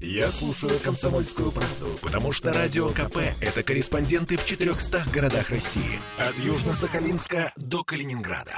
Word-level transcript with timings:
Я 0.00 0.30
слушаю 0.30 0.78
«Комсомольскую 0.80 1.50
правду», 1.50 1.98
потому 2.02 2.30
что 2.30 2.52
«Радио 2.52 2.88
КП»— 2.90 3.18
это 3.40 3.62
корреспонденты 3.62 4.36
в 4.36 4.44
400 4.44 5.06
городах 5.12 5.48
России. 5.48 6.00
От 6.18 6.38
Южно-Сахалинска 6.38 7.52
до 7.56 7.82
Калининграда. 7.82 8.54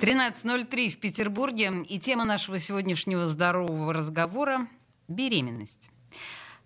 13.03 0.00 0.88
в 0.88 0.98
Петербурге. 0.98 1.84
И 1.88 2.00
тема 2.00 2.24
нашего 2.24 2.58
сегодняшнего 2.58 3.28
здорового 3.28 3.92
разговора– 3.92 4.66
беременность. 5.08 5.90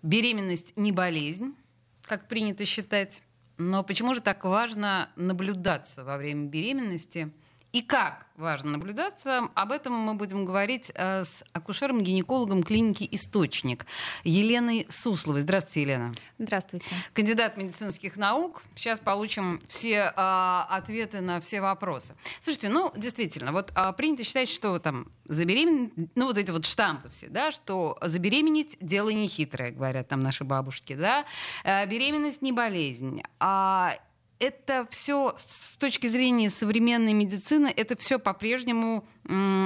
Беременность 0.01 0.73
не 0.75 0.91
болезнь, 0.91 1.53
как 2.01 2.27
принято 2.27 2.65
считать. 2.65 3.21
Но 3.57 3.83
почему 3.83 4.13
же 4.13 4.21
так 4.21 4.43
важно 4.43 5.09
наблюдаться 5.15 6.03
во 6.03 6.17
время 6.17 6.47
беременности? 6.47 7.31
И 7.75 7.81
как 7.81 8.25
важно 8.37 8.71
наблюдаться, 8.71 9.49
об 9.53 9.73
этом 9.73 9.91
мы 9.91 10.13
будем 10.13 10.45
говорить 10.45 10.93
э, 10.95 11.25
с 11.25 11.43
акушером-гинекологом 11.51 12.63
клиники 12.63 13.05
«Источник» 13.11 13.85
Еленой 14.23 14.87
Сусловой. 14.89 15.41
Здравствуйте, 15.41 15.81
Елена. 15.81 16.13
Здравствуйте. 16.39 16.85
Кандидат 17.11 17.57
медицинских 17.57 18.15
наук. 18.15 18.63
Сейчас 18.77 19.01
получим 19.01 19.61
все 19.67 20.13
э, 20.15 20.61
ответы 20.69 21.19
на 21.19 21.41
все 21.41 21.59
вопросы. 21.59 22.15
Слушайте, 22.39 22.69
ну, 22.69 22.93
действительно, 22.95 23.51
вот 23.51 23.73
э, 23.75 23.91
принято 23.91 24.23
считать, 24.23 24.47
что 24.47 24.79
там 24.79 25.11
забеременеть, 25.25 25.91
ну, 26.15 26.27
вот 26.27 26.37
эти 26.37 26.51
вот 26.51 26.63
штампы 26.63 27.09
все, 27.09 27.27
да, 27.27 27.51
что 27.51 27.97
забеременеть– 28.01 28.77
дело 28.79 29.09
нехитрое, 29.09 29.71
говорят 29.71 30.07
там 30.07 30.21
наши 30.21 30.45
бабушки, 30.45 30.93
да. 30.93 31.25
Э, 31.65 31.85
беременность 31.87 32.41
не 32.41 32.53
болезнь. 32.53 33.21
А 33.41 33.97
это 34.45 34.87
все 34.89 35.35
с 35.37 35.75
точки 35.77 36.07
зрения 36.07 36.49
современной 36.49 37.13
медицины, 37.13 37.73
это 37.75 37.97
все 37.97 38.19
по-прежнему 38.19 39.05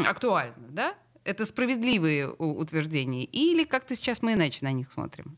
актуально, 0.05 0.67
да? 0.69 0.95
Это 1.23 1.45
справедливые 1.45 2.31
утверждения? 2.31 3.25
Или 3.25 3.65
как-то 3.65 3.95
сейчас 3.95 4.21
мы 4.21 4.33
иначе 4.33 4.59
на 4.61 4.71
них 4.71 4.91
смотрим? 4.91 5.37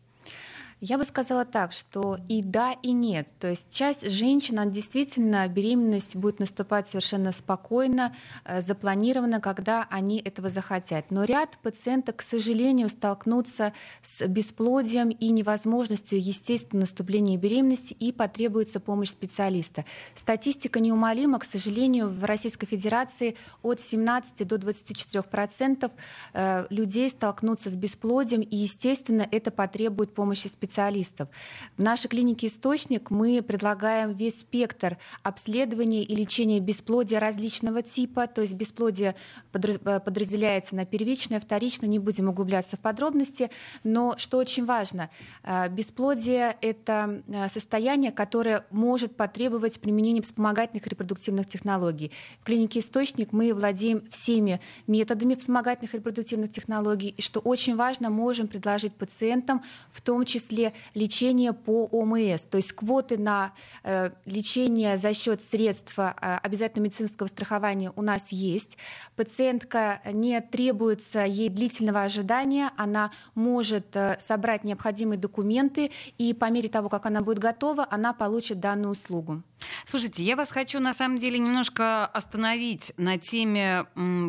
Я 0.83 0.97
бы 0.97 1.05
сказала 1.05 1.45
так, 1.45 1.73
что 1.73 2.17
и 2.27 2.41
да, 2.41 2.73
и 2.81 2.91
нет. 2.91 3.27
То 3.39 3.47
есть 3.51 3.67
часть 3.69 4.09
женщин, 4.09 4.71
действительно 4.71 5.47
беременность 5.47 6.15
будет 6.15 6.39
наступать 6.39 6.89
совершенно 6.89 7.31
спокойно, 7.31 8.15
э, 8.45 8.63
запланировано, 8.63 9.39
когда 9.39 9.85
они 9.91 10.19
этого 10.19 10.49
захотят. 10.49 11.11
Но 11.11 11.23
ряд 11.23 11.59
пациенток, 11.61 12.15
к 12.15 12.21
сожалению, 12.23 12.89
столкнутся 12.89 13.73
с 14.01 14.25
бесплодием 14.27 15.09
и 15.09 15.29
невозможностью 15.29 16.19
естественного 16.19 16.81
наступления 16.81 17.37
беременности 17.37 17.93
и 17.99 18.11
потребуется 18.11 18.79
помощь 18.79 19.09
специалиста. 19.09 19.85
Статистика 20.15 20.79
неумолима, 20.79 21.37
к 21.37 21.43
сожалению, 21.43 22.09
в 22.09 22.23
Российской 22.23 22.65
Федерации 22.65 23.35
от 23.61 23.81
17 23.81 24.47
до 24.47 24.57
24 24.57 25.21
процентов 25.21 25.91
э, 26.33 26.65
людей 26.71 27.11
столкнутся 27.11 27.69
с 27.69 27.75
бесплодием, 27.75 28.41
и, 28.41 28.55
естественно, 28.55 29.27
это 29.31 29.51
потребует 29.51 30.15
помощи 30.15 30.47
специалиста 30.47 30.70
специалистов. 30.71 31.27
В 31.75 31.81
нашей 31.81 32.07
клинике 32.07 32.47
«Источник» 32.47 33.11
мы 33.11 33.41
предлагаем 33.41 34.13
весь 34.13 34.39
спектр 34.39 34.97
обследования 35.21 36.03
и 36.03 36.15
лечения 36.15 36.59
бесплодия 36.59 37.19
различного 37.19 37.81
типа, 37.81 38.27
то 38.27 38.41
есть 38.41 38.53
бесплодие 38.53 39.15
э, 39.53 39.99
подразделяется 39.99 40.75
на 40.75 40.85
первичное, 40.85 41.41
вторичное, 41.41 41.89
не 41.89 41.99
будем 41.99 42.29
углубляться 42.29 42.77
в 42.77 42.79
подробности, 42.79 43.49
но 43.83 44.15
что 44.17 44.37
очень 44.37 44.65
важно, 44.65 45.09
э, 45.43 45.67
бесплодие— 45.69 46.55
это 46.61 47.21
э, 47.27 47.49
состояние, 47.49 48.11
которое 48.11 48.65
может 48.71 49.17
потребовать 49.17 49.79
применения 49.81 50.21
вспомогательных 50.21 50.87
репродуктивных 50.87 51.49
технологий. 51.49 52.11
В 52.39 52.45
клинике 52.45 52.79
«Источник» 52.79 53.33
мы 53.33 53.53
владеем 53.53 54.07
всеми 54.09 54.61
методами 54.87 55.35
вспомогательных 55.35 55.93
репродуктивных 55.95 56.51
технологий, 56.51 57.09
и 57.09 57.21
что 57.21 57.41
очень 57.41 57.75
важно, 57.75 58.09
можем 58.09 58.47
предложить 58.47 58.93
пациентам, 58.93 59.61
в 59.91 59.99
том 60.01 60.23
числе 60.25 60.60
числе 60.61 60.73
лечение 60.93 61.53
по 61.53 61.85
ОМС, 61.91 62.41
то 62.41 62.57
есть 62.57 62.73
квоты 62.73 63.17
на 63.17 63.53
э, 63.83 64.11
лечение 64.25 64.97
за 64.97 65.13
счет 65.13 65.43
средств 65.43 65.97
э, 65.97 66.13
обязательного 66.43 66.85
медицинского 66.85 67.27
страхования 67.27 67.91
у 67.95 68.01
нас 68.01 68.31
есть. 68.31 68.77
Пациентка 69.15 70.01
не 70.05 70.39
требуется 70.41 71.25
ей 71.25 71.49
длительного 71.49 72.03
ожидания, 72.03 72.71
она 72.77 73.11
может 73.35 73.95
э, 73.95 74.17
собрать 74.21 74.63
необходимые 74.63 75.17
документы, 75.17 75.91
и 76.17 76.33
по 76.33 76.49
мере 76.49 76.69
того, 76.69 76.89
как 76.89 77.05
она 77.05 77.21
будет 77.21 77.39
готова, 77.39 77.87
она 77.89 78.13
получит 78.13 78.59
данную 78.59 78.91
услугу. 78.91 79.43
Слушайте, 79.85 80.23
я 80.23 80.35
вас 80.35 80.51
хочу 80.51 80.79
на 80.79 80.93
самом 80.93 81.17
деле 81.17 81.39
немножко 81.39 82.05
остановить 82.05 82.93
на 82.97 83.17
теме 83.17 83.85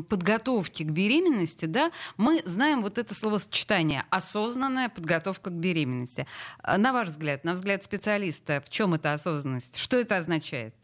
подготовки 0.08 0.82
к 0.82 0.90
беременности. 0.90 1.66
Да? 1.66 1.90
Мы 2.16 2.42
знаем 2.44 2.82
вот 2.82 2.98
это 2.98 3.14
словосочетание 3.14 4.04
осознанная 4.10 4.88
подготовка 4.88 5.50
к 5.50 5.54
беременности. 5.54 6.21
А, 6.62 6.78
на 6.78 6.92
ваш 6.92 7.08
взгляд, 7.08 7.44
на 7.44 7.54
взгляд 7.54 7.82
специалиста, 7.82 8.62
в 8.64 8.68
чем 8.68 8.94
эта 8.94 9.12
осознанность? 9.12 9.76
Что 9.76 9.98
это 9.98 10.16
означает? 10.16 10.74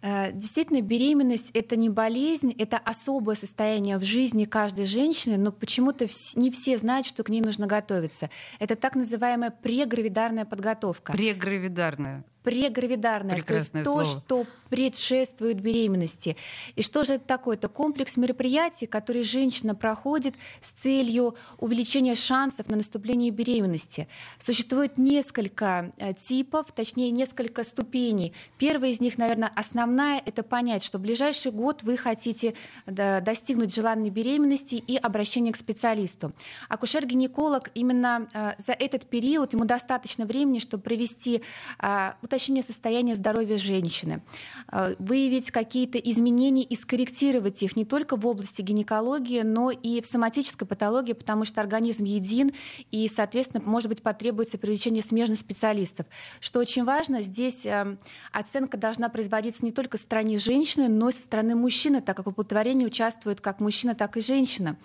Э, 0.00 0.30
действительно, 0.32 0.80
беременность 0.80 1.50
это 1.54 1.76
не 1.76 1.88
болезнь, 1.88 2.54
это 2.58 2.78
особое 2.78 3.34
состояние 3.34 3.98
в 3.98 4.04
жизни 4.04 4.44
каждой 4.44 4.86
женщины, 4.86 5.36
но 5.36 5.50
почему-то 5.50 6.06
не 6.36 6.50
все 6.50 6.78
знают, 6.78 7.06
что 7.06 7.24
к 7.24 7.28
ней 7.28 7.40
нужно 7.40 7.66
готовиться. 7.66 8.30
Это 8.60 8.76
так 8.76 8.94
называемая 8.94 9.50
прегравидарная 9.50 10.44
подготовка. 10.44 11.12
Прегравидарная 11.12 12.24
прегравидарная, 12.48 13.36
Прекрасное 13.36 13.84
то 13.84 14.00
есть 14.00 14.24
то, 14.26 14.44
что 14.44 14.46
предшествует 14.68 15.60
беременности. 15.60 16.36
И 16.76 16.82
что 16.82 17.04
же 17.04 17.14
это 17.14 17.24
такое? 17.24 17.56
Это 17.56 17.68
комплекс 17.68 18.16
мероприятий, 18.16 18.86
которые 18.86 19.24
женщина 19.24 19.74
проходит 19.74 20.34
с 20.60 20.72
целью 20.72 21.34
увеличения 21.58 22.14
шансов 22.14 22.68
на 22.68 22.76
наступление 22.76 23.30
беременности. 23.30 24.08
Существует 24.38 24.98
несколько 24.98 25.92
э, 25.96 26.12
типов, 26.14 26.72
точнее 26.72 27.10
несколько 27.10 27.64
ступеней. 27.64 28.32
Первая 28.58 28.90
из 28.90 29.00
них, 29.00 29.18
наверное, 29.18 29.50
основная, 29.54 30.22
это 30.24 30.42
понять, 30.42 30.82
что 30.82 30.98
в 30.98 31.00
ближайший 31.00 31.52
год 31.52 31.82
вы 31.82 31.96
хотите 31.96 32.54
достигнуть 32.86 33.74
желанной 33.74 34.10
беременности 34.10 34.74
и 34.74 34.96
обращения 34.96 35.52
к 35.52 35.56
специалисту. 35.56 36.32
Акушер-гинеколог 36.68 37.70
именно 37.74 38.28
э, 38.32 38.52
за 38.58 38.72
этот 38.72 39.06
период, 39.06 39.52
ему 39.52 39.64
достаточно 39.64 40.26
времени, 40.26 40.58
чтобы 40.58 40.82
провести 40.82 41.42
э, 41.80 42.12
уточнение 42.38 42.62
состояния 42.62 43.16
здоровья 43.16 43.58
женщины, 43.58 44.22
э, 44.70 44.94
выявить 45.00 45.50
какие-то 45.50 45.98
изменения 45.98 46.62
и 46.62 46.76
скорректировать 46.76 47.62
их 47.64 47.74
не 47.74 47.84
только 47.84 48.16
в 48.16 48.24
области 48.26 48.62
гинекологии, 48.62 49.42
но 49.42 49.72
и 49.72 50.00
в 50.00 50.06
соматической 50.06 50.66
патологии, 50.66 51.14
потому 51.14 51.44
что 51.44 51.60
организм 51.60 52.04
един, 52.04 52.52
и, 52.92 53.10
соответственно, 53.12 53.62
может 53.66 53.88
быть, 53.88 54.02
потребуется 54.02 54.56
привлечение 54.56 55.02
смежных 55.02 55.40
специалистов. 55.40 56.06
Что 56.40 56.60
очень 56.60 56.84
важно, 56.84 57.22
здесь 57.22 57.66
э, 57.66 57.96
оценка 58.32 58.76
должна 58.76 59.08
производиться 59.08 59.64
не 59.64 59.72
только 59.72 59.98
со 59.98 60.04
стороны 60.04 60.38
женщины, 60.38 60.86
но 60.88 61.08
и 61.08 61.12
со 61.12 61.22
стороны 61.22 61.56
мужчины, 61.56 62.00
так 62.00 62.16
как 62.16 62.26
в 62.26 62.30
оплодотворении 62.30 62.86
участвуют 62.86 63.40
как 63.40 63.58
мужчина, 63.58 63.96
так 63.96 64.16
и 64.16 64.20
женщина. 64.20 64.76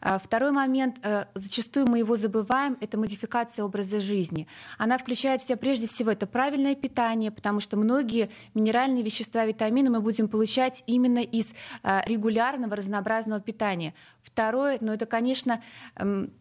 Э, 0.00 0.18
второй 0.22 0.52
момент, 0.52 1.00
зачастую 1.34 1.88
мы 1.88 1.98
его 1.98 2.16
забываем, 2.16 2.76
это 2.80 2.96
модификация 2.96 3.64
образа 3.64 4.00
жизни. 4.00 4.46
Она 4.78 4.98
включает 4.98 5.42
в 5.42 5.46
себя 5.46 5.56
прежде 5.56 5.88
всего 5.88 6.12
это 6.12 6.26
правильное 6.26 6.76
питание, 6.76 6.91
потому 7.30 7.60
что 7.60 7.76
многие 7.76 8.28
минеральные 8.54 9.02
вещества, 9.02 9.44
витамины 9.44 9.90
мы 9.90 10.00
будем 10.00 10.28
получать 10.28 10.82
именно 10.86 11.18
из 11.18 11.52
э, 11.82 12.00
регулярного 12.06 12.76
разнообразного 12.76 13.40
питания. 13.40 13.94
Второе, 14.22 14.78
ну 14.80 14.92
это, 14.92 15.06
конечно, 15.06 15.62
эм, 15.96 16.32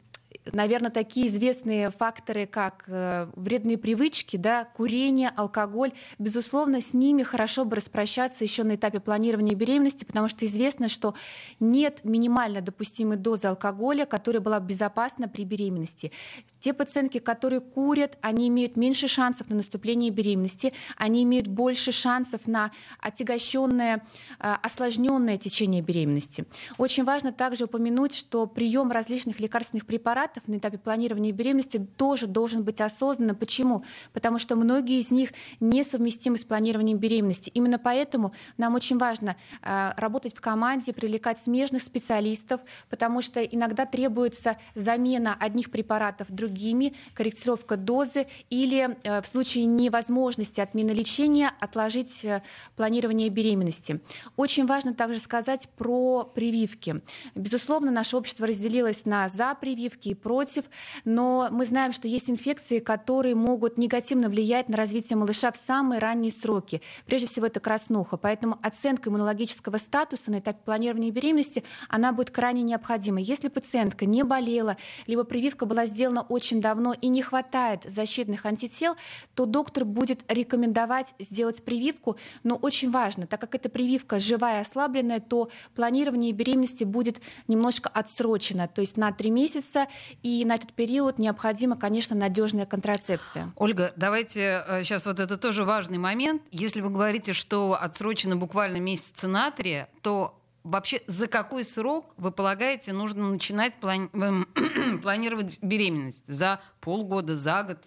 наверное, 0.51 0.91
такие 0.91 1.27
известные 1.27 1.91
факторы, 1.91 2.45
как 2.45 2.85
э, 2.87 3.27
вредные 3.35 3.77
привычки, 3.77 4.37
да, 4.37 4.65
курение, 4.65 5.31
алкоголь, 5.35 5.91
безусловно, 6.19 6.81
с 6.81 6.93
ними 6.93 7.23
хорошо 7.23 7.65
бы 7.65 7.75
распрощаться 7.75 8.43
еще 8.43 8.63
на 8.63 8.75
этапе 8.75 8.99
планирования 8.99 9.55
беременности, 9.55 10.03
потому 10.03 10.27
что 10.27 10.45
известно, 10.45 10.89
что 10.89 11.13
нет 11.59 12.03
минимально 12.03 12.61
допустимой 12.61 13.17
дозы 13.17 13.47
алкоголя, 13.47 14.05
которая 14.05 14.41
была 14.41 14.59
безопасна 14.59 15.27
при 15.27 15.43
беременности. 15.43 16.11
Те 16.59 16.73
пациентки, 16.73 17.19
которые 17.19 17.61
курят, 17.61 18.17
они 18.21 18.47
имеют 18.47 18.77
меньше 18.77 19.07
шансов 19.07 19.49
на 19.49 19.57
наступление 19.57 20.11
беременности, 20.11 20.73
они 20.97 21.23
имеют 21.23 21.47
больше 21.47 21.91
шансов 21.91 22.47
на 22.47 22.71
отягощенное, 22.99 24.03
э, 24.39 24.53
осложненное 24.61 25.37
течение 25.37 25.81
беременности. 25.81 26.45
Очень 26.77 27.03
важно 27.03 27.31
также 27.31 27.65
упомянуть, 27.65 28.13
что 28.13 28.47
прием 28.47 28.91
различных 28.91 29.39
лекарственных 29.39 29.85
препаратов 29.85 30.20
препаратов 30.21 30.47
на 30.47 30.57
этапе 30.57 30.77
планирования 30.77 31.31
беременности 31.31 31.77
тоже 31.97 32.27
должен 32.27 32.63
быть 32.63 32.81
осознанным. 32.81 33.35
Почему? 33.35 33.83
Потому 34.13 34.39
что 34.39 34.55
многие 34.55 34.99
из 34.99 35.11
них 35.11 35.31
несовместимы 35.59 36.37
с 36.37 36.45
планированием 36.45 36.97
беременности. 36.97 37.49
Именно 37.53 37.79
поэтому 37.79 38.33
нам 38.57 38.75
очень 38.75 38.97
важно 38.97 39.35
э, 39.61 39.91
работать 39.97 40.35
в 40.35 40.41
команде, 40.41 40.93
привлекать 40.93 41.39
смежных 41.39 41.81
специалистов, 41.81 42.61
потому 42.89 43.21
что 43.21 43.41
иногда 43.41 43.85
требуется 43.85 44.57
замена 44.75 45.35
одних 45.39 45.71
препаратов 45.71 46.27
другими, 46.29 46.93
корректировка 47.13 47.77
дозы 47.77 48.27
или 48.49 48.97
э, 49.03 49.21
в 49.21 49.27
случае 49.27 49.65
невозможности 49.65 50.59
отмены 50.61 50.91
лечения 50.91 51.51
отложить 51.59 52.23
э, 52.23 52.41
планирование 52.75 53.29
беременности. 53.29 53.99
Очень 54.37 54.65
важно 54.65 54.93
также 54.93 55.19
сказать 55.19 55.69
про 55.77 56.23
прививки. 56.23 56.95
Безусловно, 57.35 57.91
наше 57.91 58.17
общество 58.17 58.45
разделилось 58.45 59.05
на 59.05 59.29
за 59.29 59.55
прививки 59.55 60.10
и 60.11 60.15
против, 60.15 60.65
но 61.05 61.47
мы 61.51 61.65
знаем, 61.65 61.93
что 61.93 62.07
есть 62.07 62.29
инфекции, 62.29 62.79
которые 62.79 63.35
могут 63.35 63.77
негативно 63.77 64.29
влиять 64.29 64.69
на 64.69 64.77
развитие 64.77 65.17
малыша 65.17 65.51
в 65.51 65.57
самые 65.57 65.99
ранние 65.99 66.31
сроки. 66.31 66.81
Прежде 67.05 67.27
всего, 67.27 67.45
это 67.45 67.59
краснуха. 67.59 68.17
Поэтому 68.17 68.57
оценка 68.61 69.09
иммунологического 69.09 69.77
статуса 69.77 70.31
на 70.31 70.39
этапе 70.39 70.59
планирования 70.63 71.11
беременности, 71.11 71.63
она 71.89 72.11
будет 72.11 72.31
крайне 72.31 72.61
необходима. 72.61 73.19
Если 73.19 73.47
пациентка 73.47 74.05
не 74.05 74.23
болела, 74.23 74.77
либо 75.07 75.23
прививка 75.23 75.65
была 75.65 75.85
сделана 75.85 76.21
очень 76.21 76.61
давно 76.61 76.93
и 76.93 77.07
не 77.07 77.21
хватает 77.21 77.83
защитных 77.85 78.45
антител, 78.45 78.95
то 79.35 79.45
доктор 79.45 79.85
будет 79.85 80.23
рекомендовать 80.31 81.13
сделать 81.19 81.63
прививку. 81.63 82.17
Но 82.43 82.55
очень 82.55 82.89
важно, 82.89 83.27
так 83.27 83.41
как 83.41 83.55
эта 83.55 83.69
прививка 83.69 84.19
живая 84.19 84.59
и 84.59 84.61
ослабленная, 84.61 85.19
то 85.19 85.49
планирование 85.75 86.31
беременности 86.31 86.83
будет 86.83 87.21
немножко 87.47 87.89
отсрочено, 87.89 88.67
то 88.67 88.81
есть 88.81 88.97
на 88.97 89.11
три 89.11 89.29
месяца, 89.29 89.87
и 90.23 90.43
на 90.45 90.55
этот 90.55 90.73
период 90.73 91.19
необходима, 91.19 91.77
конечно, 91.77 92.15
надежная 92.15 92.65
контрацепция. 92.65 93.51
Ольга, 93.55 93.93
давайте 93.95 94.63
сейчас 94.83 95.05
э, 95.05 95.09
вот 95.09 95.19
это 95.19 95.37
тоже 95.37 95.63
важный 95.63 95.97
момент. 95.97 96.41
Если 96.51 96.81
вы 96.81 96.89
говорите, 96.89 97.33
что 97.33 97.77
отсрочено 97.79 98.35
буквально 98.35 98.77
месяца 98.77 99.27
на 99.27 99.51
три, 99.51 99.85
то 100.01 100.40
вообще 100.63 101.01
за 101.07 101.27
какой 101.27 101.63
срок, 101.63 102.13
вы 102.17 102.31
полагаете, 102.31 102.93
нужно 102.93 103.29
начинать 103.29 103.73
плани- 103.81 104.99
планировать 105.01 105.57
беременность? 105.61 106.27
За 106.27 106.61
полгода, 106.81 107.35
за 107.37 107.63
год? 107.63 107.77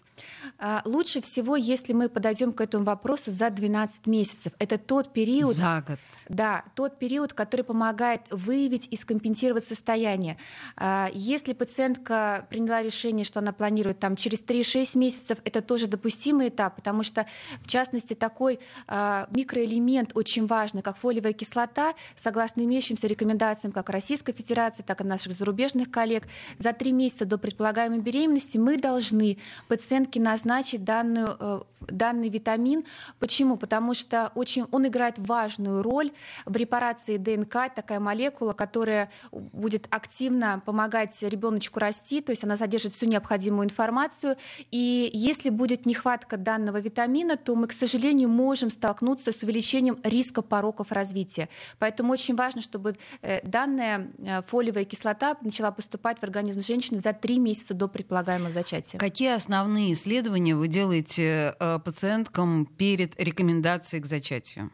А, 0.59 0.83
лучше 0.85 1.21
всего, 1.21 1.57
если 1.57 1.93
мы 1.93 2.09
подойдем 2.09 2.53
к 2.53 2.61
этому 2.61 2.85
вопросу 2.85 3.31
за 3.31 3.51
12 3.51 4.07
месяцев. 4.07 4.53
Это 4.59 4.79
тот 4.79 5.13
период... 5.13 5.57
За 5.57 5.85
год. 5.87 5.99
Да, 6.29 6.65
тот 6.75 6.99
период, 6.99 7.35
который 7.35 7.63
помогает 7.63 8.23
выявить 8.31 8.89
и 8.91 8.97
скомпенсировать 8.97 9.67
состояние. 9.67 10.39
А, 10.77 11.11
если 11.13 11.53
пациентка 11.53 12.47
приняла 12.49 12.83
решение, 12.83 13.25
что 13.25 13.41
она 13.41 13.53
планирует 13.53 13.99
там, 13.99 14.17
через 14.17 14.43
3-6 14.43 14.97
месяцев, 14.97 15.39
это 15.45 15.61
тоже 15.61 15.87
допустимый 15.87 16.49
этап, 16.49 16.77
потому 16.77 17.03
что, 17.03 17.27
в 17.61 17.69
частности, 17.69 18.15
такой 18.15 18.61
а, 18.87 19.27
микроэлемент 19.31 20.13
очень 20.15 20.47
важный, 20.47 20.83
как 20.83 20.97
фолиевая 20.97 21.33
кислота, 21.33 21.95
согласно 22.17 22.64
имеющимся 22.65 23.07
рекомендациям 23.07 23.73
как 23.73 23.91
Российской 23.91 24.33
Федерации, 24.33 24.83
так 24.83 25.01
и 25.01 25.05
наших 25.05 25.33
зарубежных 25.33 25.91
коллег, 25.91 26.25
за 26.59 26.73
3 26.73 26.93
месяца 26.93 27.25
до 27.25 27.39
предполагаемой 27.39 28.01
беременности 28.01 28.59
мы 28.59 28.77
должны 28.77 29.39
пациентке 29.69 30.21
назначить 30.21 30.85
данную, 30.85 31.37
э, 31.39 31.61
данный 31.89 32.29
витамин. 32.29 32.85
Почему? 33.19 33.57
Потому 33.57 33.95
что 33.95 34.33
очень, 34.35 34.65
он 34.71 34.87
играет 34.87 35.19
важную 35.19 35.83
роль 35.83 36.11
в 36.45 36.57
репарации 36.57 37.17
ДНК, 37.17 37.73
такая 37.75 38.01
молекула, 38.01 38.53
которая 38.53 39.11
будет 39.31 39.87
активно 39.91 40.63
помогать 40.65 41.23
ребеночку 41.23 41.81
расти, 41.81 42.21
то 42.21 42.31
есть 42.31 42.45
она 42.45 42.57
содержит 42.57 42.93
всю 42.93 43.07
необходимую 43.07 43.67
информацию. 43.67 44.37
И 44.71 45.11
если 45.13 45.51
будет 45.51 45.87
нехватка 45.87 46.37
данного 46.37 46.81
витамина, 46.81 47.37
то 47.37 47.55
мы, 47.55 47.67
к 47.69 47.73
сожалению, 47.73 48.29
можем 48.29 48.71
столкнуться 48.71 49.33
с 49.33 49.43
увеличением 49.43 49.99
риска 50.03 50.43
пороков 50.43 50.93
развития. 50.93 51.49
Поэтому 51.79 52.13
очень 52.13 52.35
важно, 52.35 52.54
чтобы 52.61 52.97
э, 53.23 53.41
данная 53.47 54.11
э, 54.19 54.43
фолиевая 54.43 54.85
кислота 54.85 55.37
начала 55.43 55.71
поступать 55.71 56.19
в 56.19 56.23
организм 56.23 56.61
женщины 56.61 57.01
за 57.01 57.13
три 57.13 57.39
месяца 57.39 57.75
до 57.75 57.89
предполагаемого 57.89 58.51
зачатия 58.51 58.65
зачатия. 58.75 58.99
Какие 58.99 59.35
основные 59.35 59.93
исследования 59.93 60.55
вы 60.55 60.69
делаете 60.69 61.55
э, 61.59 61.79
пациенткам 61.79 62.67
перед 62.67 63.21
рекомендацией 63.21 64.03
к 64.03 64.07
зачатию? 64.07 64.71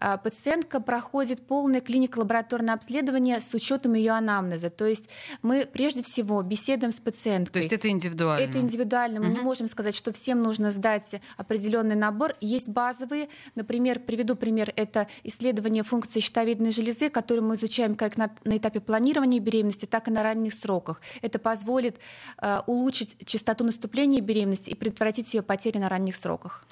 А, 0.00 0.16
пациентка 0.16 0.80
проходит 0.80 1.46
полное 1.46 1.80
клинико-лабораторное 1.80 2.74
обследование 2.74 3.40
с 3.40 3.52
учетом 3.54 3.94
ее 3.94 4.12
анамнеза. 4.12 4.70
То 4.70 4.86
есть 4.86 5.08
мы 5.42 5.66
прежде 5.70 6.02
всего 6.02 6.42
беседуем 6.42 6.92
с 6.92 7.00
пациенткой. 7.00 7.52
То 7.52 7.58
есть 7.58 7.72
это 7.72 7.88
индивидуально? 7.88 8.48
Это 8.48 8.58
индивидуально. 8.58 9.20
Мы 9.20 9.28
угу. 9.28 9.36
не 9.38 9.42
можем 9.42 9.66
сказать, 9.66 9.94
что 9.94 10.12
всем 10.12 10.40
нужно 10.40 10.70
сдать 10.70 11.20
определенный 11.36 11.96
набор. 11.96 12.34
Есть 12.40 12.68
базовые. 12.68 13.28
Например, 13.54 13.98
приведу 13.98 14.36
пример. 14.36 14.72
Это 14.76 15.08
исследование 15.24 15.82
функции 15.82 16.20
щитовидной 16.20 16.72
железы, 16.72 17.10
которое 17.10 17.40
мы 17.40 17.56
изучаем 17.56 17.94
как 17.94 18.16
на, 18.16 18.30
на 18.44 18.56
этапе 18.56 18.80
планирования 18.80 19.40
беременности, 19.40 19.86
так 19.86 20.08
и 20.08 20.10
на 20.10 20.22
ранних 20.22 20.54
сроках. 20.54 21.00
Это 21.22 21.38
позволит 21.38 21.96
э, 22.40 22.60
улучшить 22.66 23.16
частоту 23.24 23.64
наступления 23.64 24.20
беременности 24.20 24.70
и 24.70 24.74
предотвратить 24.74 25.34
ее 25.34 25.42
потери 25.42 25.78
на 25.78 25.88
ранних 25.88 26.16
сроках. 26.16 26.64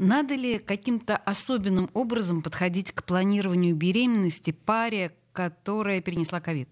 Надо 0.00 0.36
ли 0.36 0.58
каким-то 0.58 1.16
особенным 1.16 1.90
образом 1.92 2.40
подходить 2.40 2.92
к 2.92 3.02
планированию 3.02 3.74
беременности 3.74 4.52
паре, 4.52 5.12
которая 5.32 6.00
перенесла 6.00 6.40
ковид? 6.40 6.68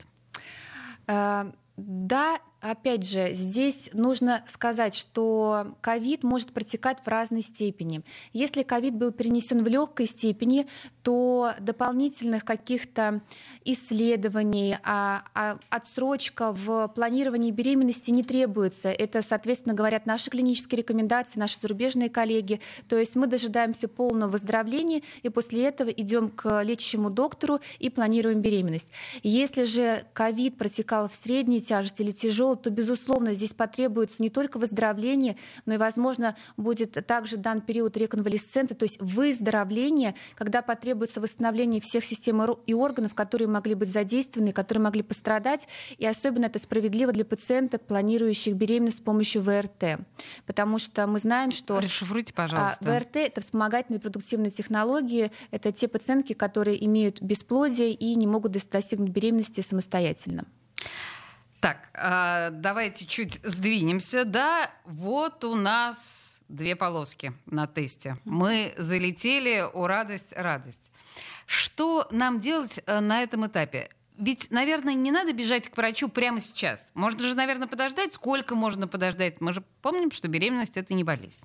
Э, 1.08 1.50
да, 1.76 2.38
опять 2.70 3.06
же, 3.06 3.32
здесь 3.32 3.90
нужно 3.92 4.44
сказать, 4.48 4.94
что 4.94 5.74
ковид 5.80 6.22
может 6.22 6.52
протекать 6.52 6.98
в 7.04 7.08
разной 7.08 7.42
степени. 7.42 8.02
Если 8.32 8.62
ковид 8.62 8.94
был 8.94 9.12
перенесен 9.12 9.62
в 9.62 9.68
легкой 9.68 10.06
степени, 10.06 10.66
то 11.02 11.52
дополнительных 11.60 12.44
каких-то 12.44 13.20
исследований, 13.64 14.76
а, 14.82 15.22
а 15.34 15.58
отсрочка 15.70 16.52
в 16.52 16.88
планировании 16.88 17.50
беременности 17.50 18.10
не 18.10 18.22
требуется. 18.22 18.88
Это, 18.88 19.22
соответственно, 19.22 19.74
говорят 19.74 20.06
наши 20.06 20.30
клинические 20.30 20.78
рекомендации, 20.78 21.38
наши 21.38 21.58
зарубежные 21.60 22.10
коллеги. 22.10 22.60
То 22.88 22.98
есть 22.98 23.16
мы 23.16 23.26
дожидаемся 23.26 23.88
полного 23.88 24.32
выздоровления 24.32 25.02
и 25.22 25.28
после 25.28 25.64
этого 25.64 25.88
идем 25.90 26.28
к 26.28 26.62
лечащему 26.62 27.10
доктору 27.10 27.60
и 27.78 27.90
планируем 27.90 28.40
беременность. 28.40 28.88
Если 29.22 29.64
же 29.64 30.04
ковид 30.12 30.58
протекал 30.58 31.08
в 31.08 31.14
средней 31.14 31.60
тяжести 31.60 32.02
или 32.02 32.12
тяжелой, 32.12 32.55
то, 32.56 32.70
безусловно, 32.70 33.34
здесь 33.34 33.52
потребуется 33.52 34.22
не 34.22 34.30
только 34.30 34.58
выздоровление, 34.58 35.36
но 35.64 35.74
и, 35.74 35.76
возможно, 35.76 36.36
будет 36.56 36.92
также 37.06 37.36
дан 37.36 37.60
период 37.60 37.96
реконвалесцента, 37.96 38.74
то 38.74 38.84
есть 38.84 39.00
выздоровление, 39.00 40.14
когда 40.34 40.62
потребуется 40.62 41.20
восстановление 41.20 41.80
всех 41.80 42.04
систем 42.04 42.36
и 42.66 42.74
органов, 42.74 43.14
которые 43.14 43.48
могли 43.48 43.74
быть 43.74 43.90
задействованы, 43.90 44.52
которые 44.52 44.82
могли 44.82 45.02
пострадать. 45.02 45.68
И 45.98 46.06
особенно 46.06 46.46
это 46.46 46.58
справедливо 46.58 47.12
для 47.12 47.24
пациенток, 47.24 47.82
планирующих 47.82 48.54
беременность 48.54 48.98
с 48.98 49.00
помощью 49.00 49.42
ВРТ. 49.42 50.00
Потому 50.46 50.78
что 50.78 51.06
мы 51.06 51.18
знаем, 51.18 51.52
что... 51.52 51.80
Расшифруйте, 51.80 52.34
пожалуйста. 52.34 52.78
А, 52.80 52.84
ВРТ— 52.84 53.16
это 53.16 53.40
вспомогательные 53.40 53.98
репродуктивные 53.98 54.50
технологии. 54.50 55.30
Это 55.50 55.72
те 55.72 55.88
пациентки, 55.88 56.32
которые 56.32 56.84
имеют 56.84 57.22
бесплодие 57.22 57.92
и 57.92 58.14
не 58.14 58.26
могут 58.26 58.52
достигнуть 58.52 59.10
беременности 59.10 59.60
самостоятельно. 59.60 60.44
Так, 61.60 61.88
а, 61.94 62.50
давайте 62.50 63.06
чуть 63.06 63.40
сдвинемся. 63.42 64.24
Да, 64.24 64.70
вот 64.84 65.44
у 65.44 65.54
нас 65.54 66.40
две 66.48 66.76
полоски 66.76 67.32
на 67.46 67.66
тесте. 67.66 68.18
Мы 68.24 68.74
залетели, 68.76 69.64
у 69.72 69.86
радость, 69.86 70.32
радость. 70.36 70.80
Что 71.46 72.06
нам 72.10 72.40
делать 72.40 72.80
э, 72.86 73.00
на 73.00 73.22
этом 73.22 73.46
этапе? 73.46 73.88
Ведь, 74.18 74.50
наверное, 74.50 74.94
не 74.94 75.10
надо 75.10 75.32
бежать 75.32 75.68
к 75.68 75.76
врачу 75.76 76.08
прямо 76.08 76.40
сейчас. 76.40 76.90
Можно 76.94 77.20
же, 77.20 77.34
наверное, 77.34 77.68
подождать. 77.68 78.14
Сколько 78.14 78.54
можно 78.54 78.88
подождать? 78.88 79.40
Мы 79.40 79.52
же 79.52 79.62
помним, 79.82 80.10
что 80.10 80.28
беременность 80.28 80.76
это 80.76 80.94
не 80.94 81.04
болезнь. 81.04 81.40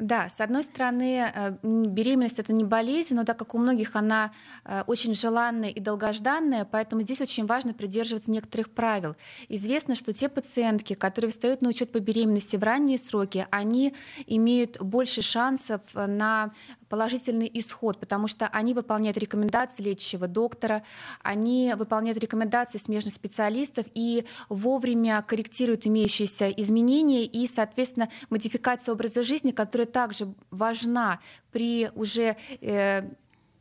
Да, 0.00 0.28
с 0.28 0.40
одной 0.40 0.64
стороны, 0.64 1.30
э, 1.32 1.56
беременность 1.62 2.40
это 2.40 2.52
не 2.52 2.64
болезнь, 2.64 3.14
но 3.14 3.24
так 3.24 3.38
как 3.38 3.54
у 3.54 3.58
многих 3.58 3.94
она 3.94 4.32
э, 4.64 4.82
очень 4.88 5.14
желанная 5.14 5.70
и 5.70 5.78
долгожданная, 5.78 6.64
поэтому 6.64 7.02
здесь 7.02 7.20
очень 7.20 7.46
важно 7.46 7.74
придерживаться 7.74 8.30
некоторых 8.30 8.70
правил. 8.70 9.14
Известно, 9.48 9.94
что 9.94 10.12
те 10.12 10.28
пациентки, 10.28 10.94
которые 10.94 11.30
встают 11.30 11.62
на 11.62 11.68
учет 11.68 11.92
по 11.92 12.00
беременности 12.00 12.56
в 12.56 12.64
ранние 12.64 12.98
сроки, 12.98 13.46
они 13.50 13.94
имеют 14.26 14.80
больше 14.80 15.22
шансов 15.22 15.80
на 15.94 16.50
положительный 16.88 17.50
исход, 17.54 17.98
потому 17.98 18.28
что 18.28 18.46
они 18.46 18.72
выполняют 18.72 19.18
рекомендации 19.18 19.82
лечащего 19.82 20.28
доктора, 20.28 20.84
они 21.22 21.74
выполняют 21.76 22.18
рекомендации 22.18 22.78
смежных 22.78 23.14
специалистов 23.14 23.86
и 23.94 24.24
вовремя 24.48 25.20
корректируют 25.26 25.88
имеющиеся 25.88 26.48
изменения 26.50 27.24
и, 27.24 27.48
соответственно, 27.48 28.08
модификацию 28.30 28.94
образа 28.94 29.24
жизни, 29.24 29.50
которая 29.50 29.83
также 29.86 30.32
важна 30.50 31.20
при 31.52 31.90
уже 31.94 32.36
э, 32.60 33.02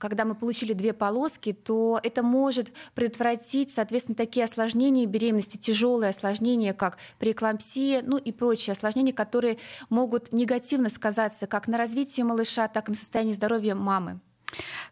когда 0.03 0.25
мы 0.25 0.35
получили 0.35 0.73
две 0.73 0.91
полоски, 0.91 1.53
то 1.53 1.97
это 2.03 2.23
может 2.23 2.73
предотвратить, 2.93 3.73
соответственно, 3.73 4.17
такие 4.17 4.43
осложнения 4.43 5.05
беременности, 5.05 5.55
тяжелые 5.55 6.09
осложнения, 6.09 6.73
как 6.73 6.97
преэклампсия, 7.19 8.01
ну 8.05 8.17
и 8.17 8.33
прочие 8.33 8.73
осложнения, 8.73 9.13
которые 9.13 9.59
могут 9.89 10.33
негативно 10.33 10.89
сказаться 10.89 11.47
как 11.47 11.69
на 11.69 11.77
развитии 11.77 12.21
малыша, 12.21 12.67
так 12.67 12.89
и 12.89 12.91
на 12.91 12.97
состоянии 12.97 13.31
здоровья 13.31 13.75
мамы. 13.75 14.19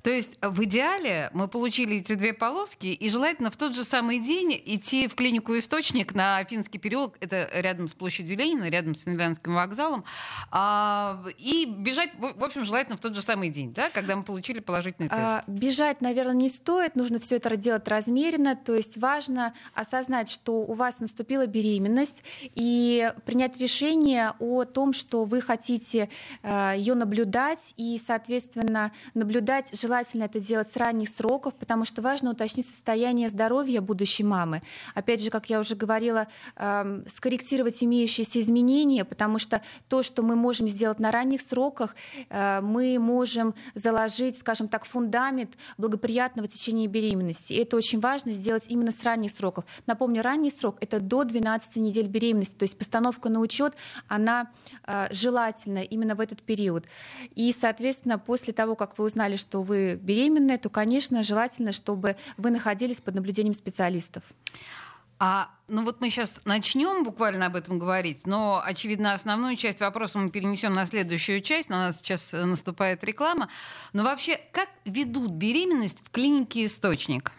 То 0.03 0.09
есть 0.09 0.31
в 0.41 0.63
идеале 0.63 1.29
мы 1.33 1.47
получили 1.47 1.97
эти 1.97 2.15
две 2.15 2.33
полоски, 2.33 2.87
и 2.87 3.09
желательно 3.09 3.51
в 3.51 3.57
тот 3.57 3.75
же 3.75 3.83
самый 3.83 4.19
день 4.19 4.59
идти 4.65 5.07
в 5.07 5.15
клинику 5.15 5.57
«Источник» 5.57 6.13
на 6.13 6.43
Финский 6.45 6.79
переулок, 6.79 7.17
это 7.19 7.49
рядом 7.53 7.87
с 7.87 7.93
площадью 7.93 8.37
Ленина, 8.37 8.69
рядом 8.69 8.95
с 8.95 9.01
Финляндским 9.03 9.53
вокзалом, 9.53 10.03
а, 10.49 11.23
и 11.37 11.65
бежать, 11.65 12.11
в 12.17 12.43
общем, 12.43 12.65
желательно 12.65 12.97
в 12.97 12.99
тот 12.99 13.15
же 13.15 13.21
самый 13.21 13.49
день, 13.49 13.73
да, 13.73 13.89
когда 13.89 14.15
мы 14.15 14.23
получили 14.23 14.59
положительный 14.59 15.09
тест. 15.09 15.21
А, 15.21 15.43
бежать, 15.47 16.01
наверное, 16.01 16.35
не 16.35 16.49
стоит, 16.49 16.95
нужно 16.95 17.19
все 17.19 17.35
это 17.35 17.55
делать 17.55 17.87
размеренно, 17.87 18.55
то 18.55 18.73
есть 18.73 18.97
важно 18.97 19.53
осознать, 19.73 20.29
что 20.29 20.61
у 20.61 20.73
вас 20.73 20.99
наступила 20.99 21.45
беременность, 21.45 22.23
и 22.55 23.11
принять 23.25 23.57
решение 23.59 24.33
о 24.39 24.63
том, 24.65 24.93
что 24.93 25.25
вы 25.25 25.41
хотите 25.41 26.09
э, 26.43 26.73
ее 26.77 26.95
наблюдать, 26.95 27.73
и, 27.77 27.99
соответственно, 28.03 28.91
наблюдать 29.13 29.50
наблюдать. 29.51 29.79
Желательно 29.79 30.23
это 30.23 30.39
делать 30.39 30.69
с 30.69 30.77
ранних 30.77 31.09
сроков, 31.09 31.53
потому 31.55 31.85
что 31.85 32.01
важно 32.01 32.31
уточнить 32.31 32.65
состояние 32.65 33.29
здоровья 33.29 33.81
будущей 33.81 34.23
мамы. 34.23 34.61
Опять 34.95 35.21
же, 35.21 35.29
как 35.29 35.49
я 35.49 35.59
уже 35.59 35.75
говорила, 35.75 36.27
э, 36.55 37.03
скорректировать 37.09 37.83
имеющиеся 37.83 38.39
изменения, 38.39 39.05
потому 39.05 39.39
что 39.39 39.61
то, 39.89 40.03
что 40.03 40.23
мы 40.23 40.35
можем 40.35 40.67
сделать 40.67 40.99
на 40.99 41.11
ранних 41.11 41.41
сроках, 41.41 41.95
э, 42.29 42.61
мы 42.61 42.97
можем 42.99 43.53
заложить, 43.75 44.37
скажем 44.37 44.67
так, 44.67 44.85
фундамент 44.85 45.57
благоприятного 45.77 46.47
течения 46.47 46.87
беременности. 46.87 47.53
И 47.53 47.57
это 47.57 47.77
очень 47.77 47.99
важно 47.99 48.33
сделать 48.33 48.65
именно 48.67 48.91
с 48.91 49.03
ранних 49.03 49.31
сроков. 49.31 49.65
Напомню, 49.87 50.21
ранний 50.21 50.51
срок— 50.51 50.77
это 50.81 50.99
до 50.99 51.23
12 51.23 51.81
недель 51.81 52.07
беременности, 52.07 52.55
то 52.57 52.63
есть 52.63 52.77
постановка 52.77 53.29
на 53.29 53.39
учет, 53.39 53.73
она 54.07 54.47
э, 54.87 55.07
желательна 55.11 55.79
именно 55.79 56.15
в 56.15 56.19
этот 56.19 56.41
период. 56.41 56.85
И, 57.35 57.51
соответственно, 57.51 58.19
после 58.19 58.53
того, 58.53 58.75
как 58.75 58.97
вы 58.97 59.05
узнали, 59.05 59.35
что 59.41 59.63
вы 59.63 59.95
беременная, 59.95 60.57
то, 60.57 60.69
конечно, 60.69 61.23
желательно, 61.23 61.73
чтобы 61.73 62.15
вы 62.37 62.51
находились 62.51 63.01
под 63.01 63.15
наблюдением 63.15 63.53
специалистов. 63.53 64.23
А, 65.23 65.51
ну 65.67 65.83
вот 65.83 66.01
мы 66.01 66.09
сейчас 66.09 66.41
начнем 66.45 67.03
буквально 67.03 67.45
об 67.45 67.55
этом 67.55 67.77
говорить, 67.77 68.25
но, 68.25 68.59
очевидно, 68.65 69.13
основную 69.13 69.55
часть 69.55 69.79
вопроса 69.79 70.17
мы 70.17 70.31
перенесем 70.31 70.73
на 70.73 70.87
следующую 70.87 71.41
часть. 71.41 71.69
На 71.69 71.87
нас 71.87 71.99
сейчас 71.99 72.31
наступает 72.31 73.03
реклама. 73.03 73.47
Но 73.93 74.03
вообще, 74.03 74.39
как 74.51 74.69
ведут 74.83 75.29
беременность 75.31 76.01
в 76.03 76.09
клинике 76.09 76.65
«Источник»? 76.65 77.33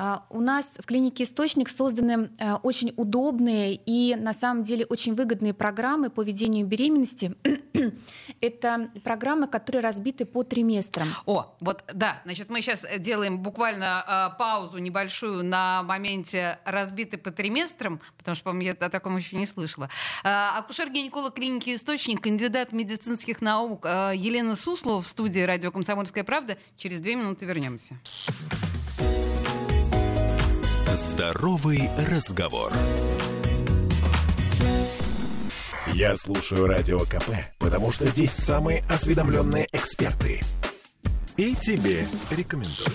А, 0.00 0.24
у 0.30 0.40
нас 0.40 0.70
в 0.78 0.86
клинике 0.86 1.24
«Источник» 1.24 1.68
созданы 1.68 2.30
э, 2.38 2.54
очень 2.62 2.94
удобные 2.96 3.74
и 3.74 4.14
на 4.14 4.32
самом 4.32 4.62
деле 4.62 4.86
очень 4.86 5.16
выгодные 5.16 5.52
программы 5.52 6.08
по 6.08 6.22
ведению 6.22 6.68
беременности. 6.68 7.34
Это 8.40 8.90
программы, 9.02 9.48
которые 9.48 9.82
разбиты 9.82 10.24
по 10.24 10.44
триместрам. 10.44 11.08
О, 11.26 11.56
вот 11.58 11.82
да, 11.92 12.20
значит, 12.24 12.48
мы 12.48 12.60
сейчас 12.60 12.86
делаем 13.00 13.40
буквально 13.40 14.30
э, 14.34 14.38
паузу 14.38 14.78
небольшую 14.78 15.42
на 15.42 15.82
моменте 15.82 16.60
разбиты 16.64 17.18
по 17.18 17.32
триместрам, 17.32 18.00
потому 18.16 18.36
что, 18.36 18.44
по-моему, 18.44 18.78
я 18.78 18.86
о 18.86 18.90
таком 18.90 19.16
еще 19.16 19.34
не 19.34 19.46
слышала. 19.46 19.90
Э, 20.22 20.58
акушер-гинеколог 20.58 21.34
клиники 21.34 21.74
«Источник», 21.74 22.20
кандидат 22.20 22.72
медицинских 22.72 23.42
наук 23.42 23.84
э, 23.84 24.12
Елена 24.14 24.54
Суслова 24.54 25.02
в 25.02 25.08
студии 25.08 25.40
«Радио 25.40 25.72
Комсомольская 25.72 26.22
правда». 26.22 26.56
Через 26.76 27.00
две 27.00 27.16
минуты 27.16 27.46
вернемся. 27.46 27.98
Здоровый 30.94 31.90
разговор. 32.10 32.72
Я 35.92 36.16
слушаю 36.16 36.66
радио 36.66 37.00
КП, 37.00 37.30
потому 37.58 37.92
что 37.92 38.06
здесь 38.06 38.32
самые 38.32 38.82
осведомленные 38.88 39.68
эксперты. 39.72 40.40
И 41.36 41.54
тебе 41.54 42.06
рекомендую. 42.30 42.88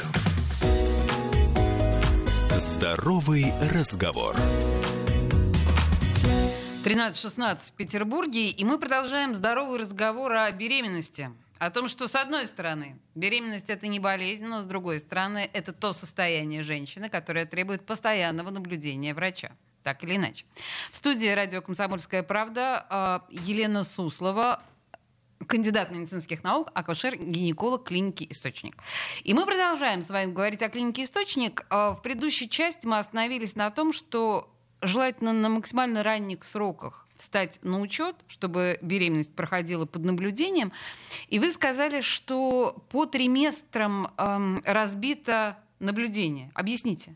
Здоровый 2.58 3.54
разговор. 3.72 4.36
13.16 6.84 7.74
в 7.74 7.74
Петербурге, 7.74 8.50
и 8.50 8.66
мы 8.66 8.80
продолжаем 8.80 9.36
здоровый 9.36 9.80
разговор 9.80 10.34
о 10.34 10.52
беременности. 10.52 11.32
О 11.66 11.72
том, 11.72 11.88
что, 11.88 12.10
с 12.10 12.16
одной 12.16 12.46
стороны, 12.48 13.00
беременность 13.16 13.70
это 13.70 13.88
не 13.88 14.02
болезнь, 14.02 14.44
но 14.44 14.62
с 14.62 14.66
другой 14.66 15.00
стороны, 15.00 15.50
это 15.54 15.72
то 15.72 15.94
состояние 15.94 16.62
женщины, 16.62 17.10
которое 17.10 17.46
требует 17.46 17.86
постоянного 17.86 18.50
наблюдения 18.50 19.14
врача. 19.14 19.54
Так 19.82 20.04
или 20.04 20.18
иначе. 20.18 20.46
В 20.92 20.98
студии 20.98 21.28
радио 21.28 21.62
«Комсомольская 21.62 22.22
правда» 22.22 22.86
а, 22.90 23.26
Елена 23.30 23.86
Суслова, 23.86 24.62
кандидат 25.48 25.90
медицинских 25.92 26.44
наук, 26.44 26.70
акушер-гинеколог 26.74 27.86
клиники 27.86 28.28
«Источник». 28.30 28.76
И 29.24 29.34
мы 29.34 29.46
продолжаем 29.46 30.04
с 30.04 30.10
вами 30.10 30.34
говорить 30.34 30.62
о 30.64 30.68
клинике 30.68 31.04
«Источник». 31.04 31.66
А, 31.70 31.94
в 31.94 32.02
предыдущей 32.02 32.50
части 32.50 32.86
мы 32.86 32.98
остановились 32.98 33.56
на 33.56 33.70
том, 33.70 33.94
что 33.94 34.54
желательно 34.82 35.32
на 35.32 35.48
максимально 35.48 36.04
ранних 36.04 36.44
сроках 36.44 37.08
встать 37.24 37.60
на 37.64 37.80
учет, 37.80 38.16
чтобы 38.28 38.78
беременность 38.82 39.34
проходила 39.34 39.86
под 39.86 40.04
наблюдением. 40.04 40.72
И 41.30 41.40
вы 41.40 41.52
сказали, 41.52 42.02
что 42.02 42.86
по 42.90 43.06
триместрам 43.06 44.12
эм, 44.18 44.62
разбито 44.66 45.58
наблюдение. 45.80 46.52
Объясните. 46.54 47.16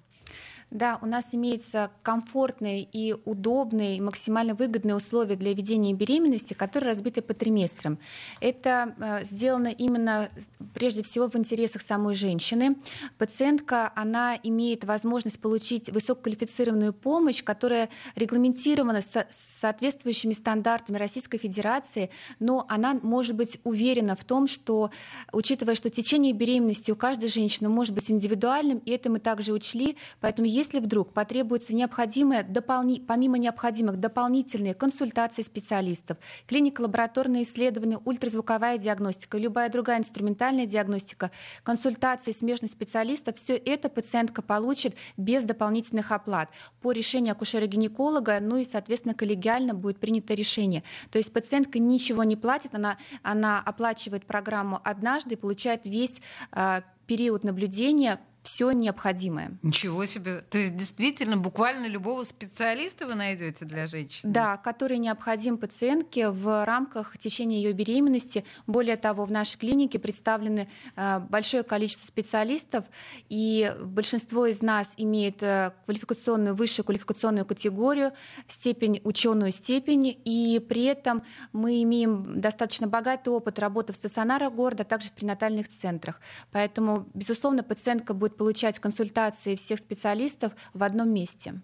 Да, 0.69 0.99
у 1.01 1.05
нас 1.05 1.27
имеются 1.31 1.91
комфортные 2.03 2.83
и 2.83 3.15
удобные, 3.23 4.01
максимально 4.01 4.53
выгодные 4.53 4.95
условия 4.95 5.37
для 5.37 5.53
ведения 5.53 5.93
беременности, 5.93 6.53
которые 6.53 6.91
разбиты 6.91 7.21
по 7.21 7.33
триместрам. 7.33 7.97
Это 8.41 8.93
э, 8.99 9.23
сделано 9.23 9.69
именно 9.69 10.29
прежде 10.73 11.03
всего 11.03 11.29
в 11.29 11.35
интересах 11.37 11.81
самой 11.81 12.15
женщины. 12.15 12.75
Пациентка, 13.17 13.93
она 13.95 14.37
имеет 14.43 14.83
возможность 14.83 15.39
получить 15.39 15.89
высококвалифицированную 15.89 16.91
помощь, 16.91 17.41
которая 17.41 17.87
регламентирована 18.15 19.01
со 19.01 19.25
соответствующими 19.61 20.33
стандартами 20.33 20.97
Российской 20.97 21.37
Федерации, 21.37 22.09
но 22.39 22.65
она 22.67 22.99
может 23.01 23.35
быть 23.35 23.59
уверена 23.63 24.17
в 24.17 24.25
том, 24.25 24.47
что, 24.47 24.91
учитывая, 25.31 25.75
что 25.75 25.89
течение 25.89 26.33
беременности 26.33 26.91
у 26.91 26.95
каждой 26.95 27.29
женщины 27.29 27.69
может 27.69 27.93
быть 27.93 28.11
индивидуальным, 28.11 28.79
и 28.79 28.91
это 28.91 29.09
мы 29.09 29.19
также 29.19 29.53
учли, 29.53 29.95
поэтому 30.19 30.47
если 30.57 30.79
вдруг 30.79 31.13
потребуется 31.13 31.75
необходимое, 31.75 32.41
дополни, 32.41 32.99
помимо 32.99 33.37
необходимых 33.37 33.97
дополнительные 33.97 34.73
консультации 34.73 35.43
специалистов, 35.43 36.17
клинико-лабораторные 36.47 37.43
исследования, 37.43 37.99
ультразвуковая 38.03 38.79
диагностика, 38.79 39.37
любая 39.37 39.69
другая 39.69 39.99
инструментальная 39.99 40.65
диагностика, 40.65 41.29
консультации 41.63 42.31
смежных 42.31 42.71
специалистов, 42.71 43.35
все 43.35 43.55
это 43.55 43.87
пациентка 43.89 44.41
получит 44.41 44.95
без 45.15 45.43
дополнительных 45.43 46.11
оплат 46.11 46.49
по 46.81 46.91
решению 46.91 47.33
акушера-гинеколога, 47.33 48.39
ну 48.41 48.57
и, 48.57 48.65
соответственно, 48.65 49.13
коллегиально 49.13 49.75
будет 49.75 49.99
принято 49.99 50.33
решение. 50.33 50.83
То 51.11 51.19
есть 51.19 51.31
пациентка 51.31 51.77
ничего 51.77 52.23
не 52.23 52.35
платит, 52.35 52.73
она, 52.73 52.97
она 53.21 53.61
оплачивает 53.63 54.25
программу 54.25 54.81
однажды 54.83 55.35
и 55.35 55.37
получает 55.37 55.85
весь 55.85 56.19
э, 56.51 56.81
период 57.05 57.43
наблюдения 57.43 58.19
все 58.47 58.71
необходимое. 58.71 59.57
Ничего 59.61 60.05
себе. 60.05 60.39
То 60.49 60.57
есть 60.57 60.77
действительно 60.77 61.35
буквально 61.35 61.85
любого 61.87 62.23
специалиста 62.23 63.05
вы 63.05 63.15
найдете 63.15 63.65
для 63.65 63.87
женщины? 63.87 64.31
Да, 64.31 64.55
который 64.55 64.99
необходим 64.99 65.57
пациентке 65.57 66.29
в 66.29 66.63
рамках 66.63 67.17
течения 67.17 67.57
ее 67.57 67.73
беременности. 67.73 68.45
Более 68.65 68.95
того, 68.95 69.25
в 69.25 69.31
нашей 69.31 69.57
клинике 69.57 69.99
представлены 69.99 70.69
э, 70.95 71.19
большое 71.29 71.63
количество 71.63 72.07
специалистов, 72.07 72.85
и 73.27 73.75
большинство 73.81 74.45
из 74.45 74.61
нас 74.61 74.93
имеет 74.95 75.43
э, 75.43 75.73
квалификационную, 75.83 76.55
высшую 76.55 76.85
квалификационную 76.85 77.45
категорию, 77.45 78.13
степень, 78.47 79.01
ученую 79.03 79.51
степень, 79.51 80.17
и 80.23 80.65
при 80.69 80.85
этом 80.85 81.21
мы 81.51 81.83
имеем 81.83 82.39
достаточно 82.39 82.87
богатый 82.87 83.27
опыт 83.27 83.59
работы 83.59 83.91
в 83.91 83.97
стационарах 83.97 84.53
города, 84.53 84.83
а 84.83 84.85
также 84.85 85.09
в 85.09 85.11
пренатальных 85.11 85.67
центрах. 85.67 86.21
Поэтому, 86.53 87.09
безусловно, 87.13 87.61
пациентка 87.61 88.13
будет 88.13 88.36
получать 88.37 88.79
консультации 88.79 89.55
всех 89.55 89.79
специалистов 89.79 90.53
в 90.73 90.83
одном 90.83 91.13
месте. 91.13 91.61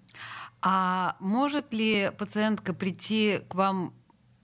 А 0.62 1.16
может 1.20 1.74
ли 1.74 2.12
пациентка 2.18 2.74
прийти 2.74 3.40
к 3.50 3.56
вам 3.56 3.94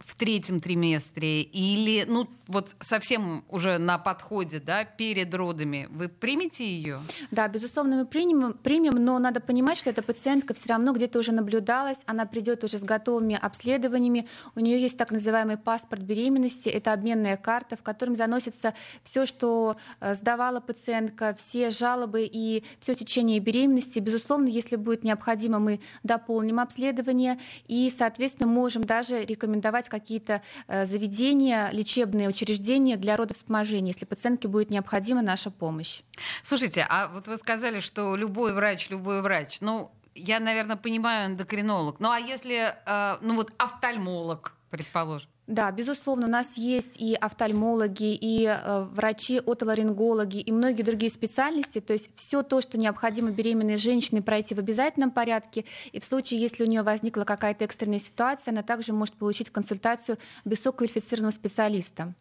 в 0.09 0.15
третьем 0.15 0.59
триместре 0.59 1.43
или, 1.43 2.03
ну, 2.07 2.27
вот 2.47 2.75
совсем 2.79 3.43
уже 3.47 3.77
на 3.77 3.99
подходе, 3.99 4.59
да, 4.59 4.83
перед 4.83 5.35
родами, 5.35 5.87
вы 5.91 6.09
примете 6.09 6.65
ее? 6.65 6.99
Да, 7.29 7.47
безусловно, 7.47 7.97
мы 7.97 8.05
примем, 8.07 8.53
примем, 8.53 8.95
но 8.95 9.19
надо 9.19 9.39
понимать, 9.39 9.77
что 9.77 9.91
эта 9.91 10.01
пациентка 10.01 10.55
все 10.55 10.69
равно 10.69 10.93
где-то 10.93 11.19
уже 11.19 11.31
наблюдалась, 11.31 11.99
она 12.07 12.25
придет 12.25 12.63
уже 12.63 12.79
с 12.79 12.83
готовыми 12.83 13.37
обследованиями, 13.39 14.27
у 14.55 14.61
нее 14.61 14.81
есть 14.81 14.97
так 14.97 15.11
называемый 15.11 15.57
паспорт 15.57 16.01
беременности, 16.01 16.69
это 16.69 16.93
обменная 16.93 17.37
карта, 17.37 17.77
в 17.77 17.83
котором 17.83 18.15
заносится 18.15 18.73
все, 19.03 19.27
что 19.27 19.77
э, 19.99 20.15
сдавала 20.15 20.59
пациентка, 20.59 21.35
все 21.37 21.69
жалобы 21.69 22.23
и 22.23 22.63
все 22.79 22.95
течение 22.95 23.39
беременности. 23.39 23.99
Безусловно, 23.99 24.47
если 24.47 24.75
будет 24.75 25.03
необходимо, 25.03 25.59
мы 25.59 25.79
дополним 26.01 26.59
обследование 26.59 27.39
и, 27.67 27.93
соответственно, 27.95 28.49
можем 28.49 28.83
даже 28.85 29.23
рекомендовать 29.23 29.87
какие-то 29.99 30.41
э, 30.67 30.85
заведения, 30.85 31.69
лечебные 31.71 32.29
учреждения 32.29 32.97
для 32.97 33.17
родовспоможения, 33.17 33.93
если 33.93 34.05
пациентке 34.05 34.47
будет 34.47 34.69
необходима 34.69 35.21
наша 35.21 35.51
помощь. 35.51 36.01
Слушайте, 36.43 36.85
а 36.89 37.07
вот 37.07 37.27
вы 37.27 37.37
сказали, 37.37 37.79
что 37.79 38.15
любой 38.15 38.53
врач, 38.53 38.89
любой 38.89 39.21
врач, 39.21 39.57
ну, 39.61 39.91
я, 40.15 40.39
наверное, 40.39 40.75
понимаю 40.75 41.31
эндокринолог. 41.31 41.99
Ну, 41.99 42.09
а 42.09 42.19
если, 42.19 42.73
э, 42.85 43.17
ну, 43.21 43.35
вот 43.35 43.51
офтальмолог, 43.57 44.53
предположим? 44.69 45.29
Да, 45.47 45.71
безусловно, 45.71 46.27
у 46.27 46.29
нас 46.29 46.57
есть 46.57 47.01
и 47.01 47.15
офтальмологи, 47.15 48.13
и 48.13 48.45
э, 48.45 48.83
врачи, 48.91 49.39
отоларингологи, 49.39 50.37
и 50.37 50.51
многие 50.51 50.83
другие 50.83 51.11
специальности. 51.11 51.79
То 51.79 51.93
есть 51.93 52.09
все 52.15 52.43
то, 52.43 52.61
что 52.61 52.77
необходимо 52.77 53.31
беременной 53.31 53.77
женщине 53.77 54.21
пройти 54.21 54.53
в 54.53 54.59
обязательном 54.59 55.11
порядке. 55.11 55.65
И 55.91 55.99
в 55.99 56.05
случае, 56.05 56.39
если 56.39 56.63
у 56.63 56.67
нее 56.67 56.83
возникла 56.83 57.23
какая-то 57.23 57.65
экстренная 57.65 57.99
ситуация, 57.99 58.51
она 58.51 58.61
также 58.61 58.93
может 58.93 59.15
получить 59.15 59.49
консультацию 59.49 60.17
высококвалифицированного 60.45 61.33
специалиста. 61.33 62.13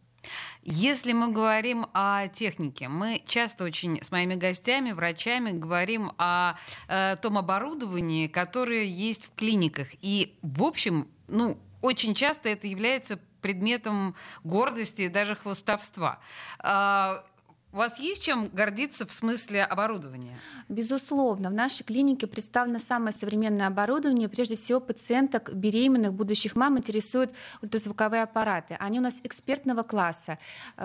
Если 0.62 1.12
мы 1.12 1.33
говорим 1.33 1.87
о 1.93 2.28
технике, 2.28 2.88
мы 2.88 3.23
часто 3.26 3.64
очень 3.64 4.02
с 4.02 4.11
моими 4.11 4.35
гостями, 4.35 4.93
врачами 4.93 5.52
говорим 5.52 6.12
о 6.19 6.55
э, 6.88 7.17
том 7.23 7.38
оборудовании, 7.38 8.26
которое 8.26 8.85
есть 8.85 9.26
в 9.26 9.35
клиниках. 9.35 9.88
И, 10.00 10.37
в 10.43 10.64
общем, 10.64 11.09
ну, 11.28 11.59
очень 11.81 12.15
часто 12.15 12.49
это 12.49 12.67
является 12.67 13.19
предметом 13.41 14.15
гордости 14.45 15.03
и 15.03 15.09
даже 15.09 15.37
хвостовства. 15.37 16.19
У 17.71 17.77
вас 17.77 18.01
есть 18.01 18.23
чем 18.23 18.49
гордиться 18.49 19.07
в 19.07 19.13
смысле 19.13 19.63
оборудования? 19.63 20.39
Безусловно. 20.71 21.51
В 21.51 21.53
нашей 21.53 21.85
клинике 21.85 22.27
представлено 22.27 22.79
самое 22.79 23.13
современное 23.13 23.67
оборудование. 23.67 24.31
Прежде 24.31 24.57
всего, 24.57 24.81
пациенток 24.81 25.53
беременных, 25.53 26.15
будущих 26.15 26.57
мам 26.57 26.79
интересуют 26.79 27.31
ультразвуковые 27.61 28.23
аппараты. 28.23 28.75
Они 28.81 28.99
у 29.01 29.03
нас 29.03 29.17
экспертного 29.23 29.83
класса. 29.83 30.39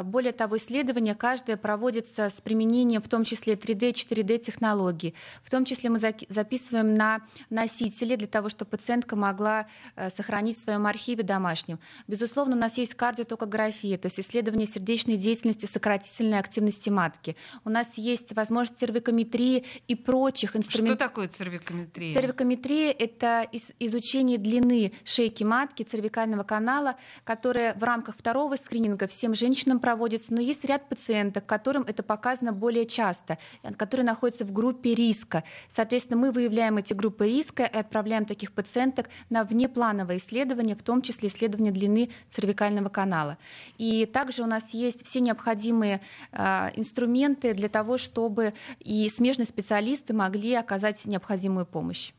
Более 0.03 0.33
того, 0.33 0.57
исследования 0.57 1.15
каждое 1.15 1.55
проводится 1.55 2.29
с 2.29 2.41
применением 2.41 3.01
в 3.01 3.07
том 3.07 3.23
числе 3.23 3.53
3D, 3.53 3.93
4D 3.93 4.39
технологий. 4.39 5.15
В 5.41 5.49
том 5.49 5.63
числе 5.63 5.89
мы 5.89 5.99
записываем 5.99 6.95
на 6.95 7.21
носители 7.49 8.17
для 8.17 8.27
того, 8.27 8.49
чтобы 8.49 8.71
пациентка 8.71 9.15
могла 9.15 9.67
э, 9.95 10.09
сохранить 10.09 10.59
в 10.59 10.63
своем 10.63 10.85
архиве 10.85 11.23
домашнем. 11.23 11.79
Безусловно, 12.09 12.57
у 12.57 12.59
нас 12.59 12.77
есть 12.77 12.93
кардиотокография, 12.93 13.97
то 13.97 14.07
есть 14.07 14.19
исследование 14.19 14.67
сердечной 14.67 15.15
деятельности, 15.15 15.65
сократительной 15.65 16.39
активности 16.39 16.72
беременности 16.73 16.89
матки. 16.89 17.35
У 17.65 17.69
нас 17.69 17.97
есть 17.97 18.33
возможность 18.33 18.79
цервикометрии 18.79 19.65
и 19.87 19.95
прочих 19.95 20.55
инструментов. 20.55 20.95
Что 20.95 21.07
такое 21.07 21.27
цервикометрия? 21.27 22.13
Цервикометрия— 22.13 22.91
это 22.99 23.47
изучение 23.79 24.37
длины 24.37 24.91
шейки 25.03 25.43
матки, 25.43 25.83
цервикального 25.83 26.43
канала, 26.43 26.95
которое 27.23 27.73
в 27.75 27.83
рамках 27.83 28.17
второго 28.17 28.55
скрининга 28.55 29.07
всем 29.07 29.35
женщинам 29.35 29.79
проводится, 29.79 30.33
но 30.33 30.41
есть 30.41 30.65
ряд 30.65 30.89
пациенток, 30.89 31.45
которым 31.45 31.83
это 31.83 32.03
показано 32.03 32.53
более 32.53 32.85
часто, 32.85 33.37
которые 33.77 34.05
находятся 34.05 34.45
в 34.45 34.51
группе 34.51 34.95
риска. 34.95 35.43
Соответственно, 35.69 36.19
мы 36.19 36.31
выявляем 36.31 36.77
эти 36.77 36.93
группы 36.93 37.27
риска 37.27 37.63
и 37.63 37.77
отправляем 37.77 38.25
таких 38.25 38.51
пациенток 38.51 39.09
на 39.29 39.43
внеплановое 39.43 40.17
исследование, 40.17 40.75
в 40.75 40.83
том 40.83 41.01
числе 41.01 41.29
исследование 41.29 41.71
длины 41.71 42.09
цервикального 42.29 42.89
канала. 42.89 43.37
И 43.77 44.05
также 44.05 44.43
у 44.43 44.47
нас 44.47 44.73
есть 44.73 45.05
все 45.05 45.19
необходимые 45.19 46.01
а, 46.31 46.62
инструменты 46.75 47.53
для 47.53 47.69
того, 47.69 47.97
чтобы 47.97 48.53
и 48.79 49.07
смежные 49.09 49.45
специалисты 49.45 50.13
могли 50.13 50.53
оказать 50.53 51.05
необходимую 51.05 51.65
помощь. 51.65 52.11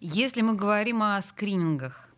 Если 0.00 0.42
мы 0.42 0.54
говорим 0.54 1.02
о 1.02 1.20
скринингах, 1.20 2.11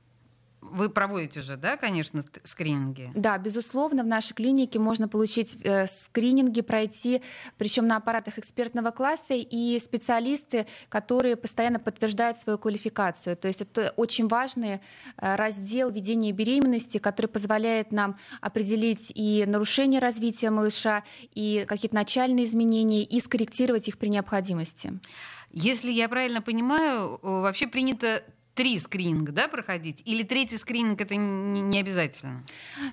вы 0.71 0.89
проводите 0.89 1.43
же, 1.43 1.57
да, 1.57 1.77
конечно, 1.77 2.23
скрининги? 2.43 3.11
Да, 3.15 3.39
безусловно, 3.39 4.03
в 4.03 4.07
нашей 4.07 4.35
клинике 4.35 4.79
можно 4.79 5.09
получить 5.09 5.57
э, 5.63 5.87
скрининги, 5.87 6.63
пройти, 6.63 7.23
причем 7.59 7.87
на 7.87 7.97
аппаратах 7.97 8.39
экспертного 8.39 8.91
класса, 8.91 9.35
и 9.35 9.79
специалисты, 9.79 10.67
которые 10.89 11.37
постоянно 11.37 11.79
подтверждают 11.79 12.39
свою 12.39 12.59
квалификацию. 12.59 13.37
То 13.37 13.49
есть 13.49 13.61
это 13.61 13.93
очень 13.97 14.29
важный 14.29 14.81
э, 15.19 15.37
раздел 15.37 15.91
ведения 15.91 16.33
беременности, 16.33 16.99
который 16.99 17.27
позволяет 17.27 17.93
нам 17.93 18.19
определить 18.41 19.13
и 19.15 19.45
нарушение 19.47 20.01
развития 20.01 20.51
малыша, 20.51 21.05
и 21.35 21.65
какие-то 21.69 21.95
начальные 21.95 22.47
изменения, 22.47 23.03
и 23.03 23.21
скорректировать 23.21 23.89
их 23.89 23.99
при 23.99 24.09
необходимости. 24.09 24.99
Если 25.57 25.93
я 25.93 26.09
правильно 26.09 26.43
понимаю, 26.43 27.21
вообще 27.23 27.69
принято 27.69 28.25
три 28.55 28.79
скрининга 28.79 29.33
да, 29.33 29.49
проходить? 29.49 30.03
Или 30.05 30.23
третий 30.23 30.57
скрининг 30.57 31.01
это 31.01 31.17
не 31.17 31.79
обязательно? 31.79 32.45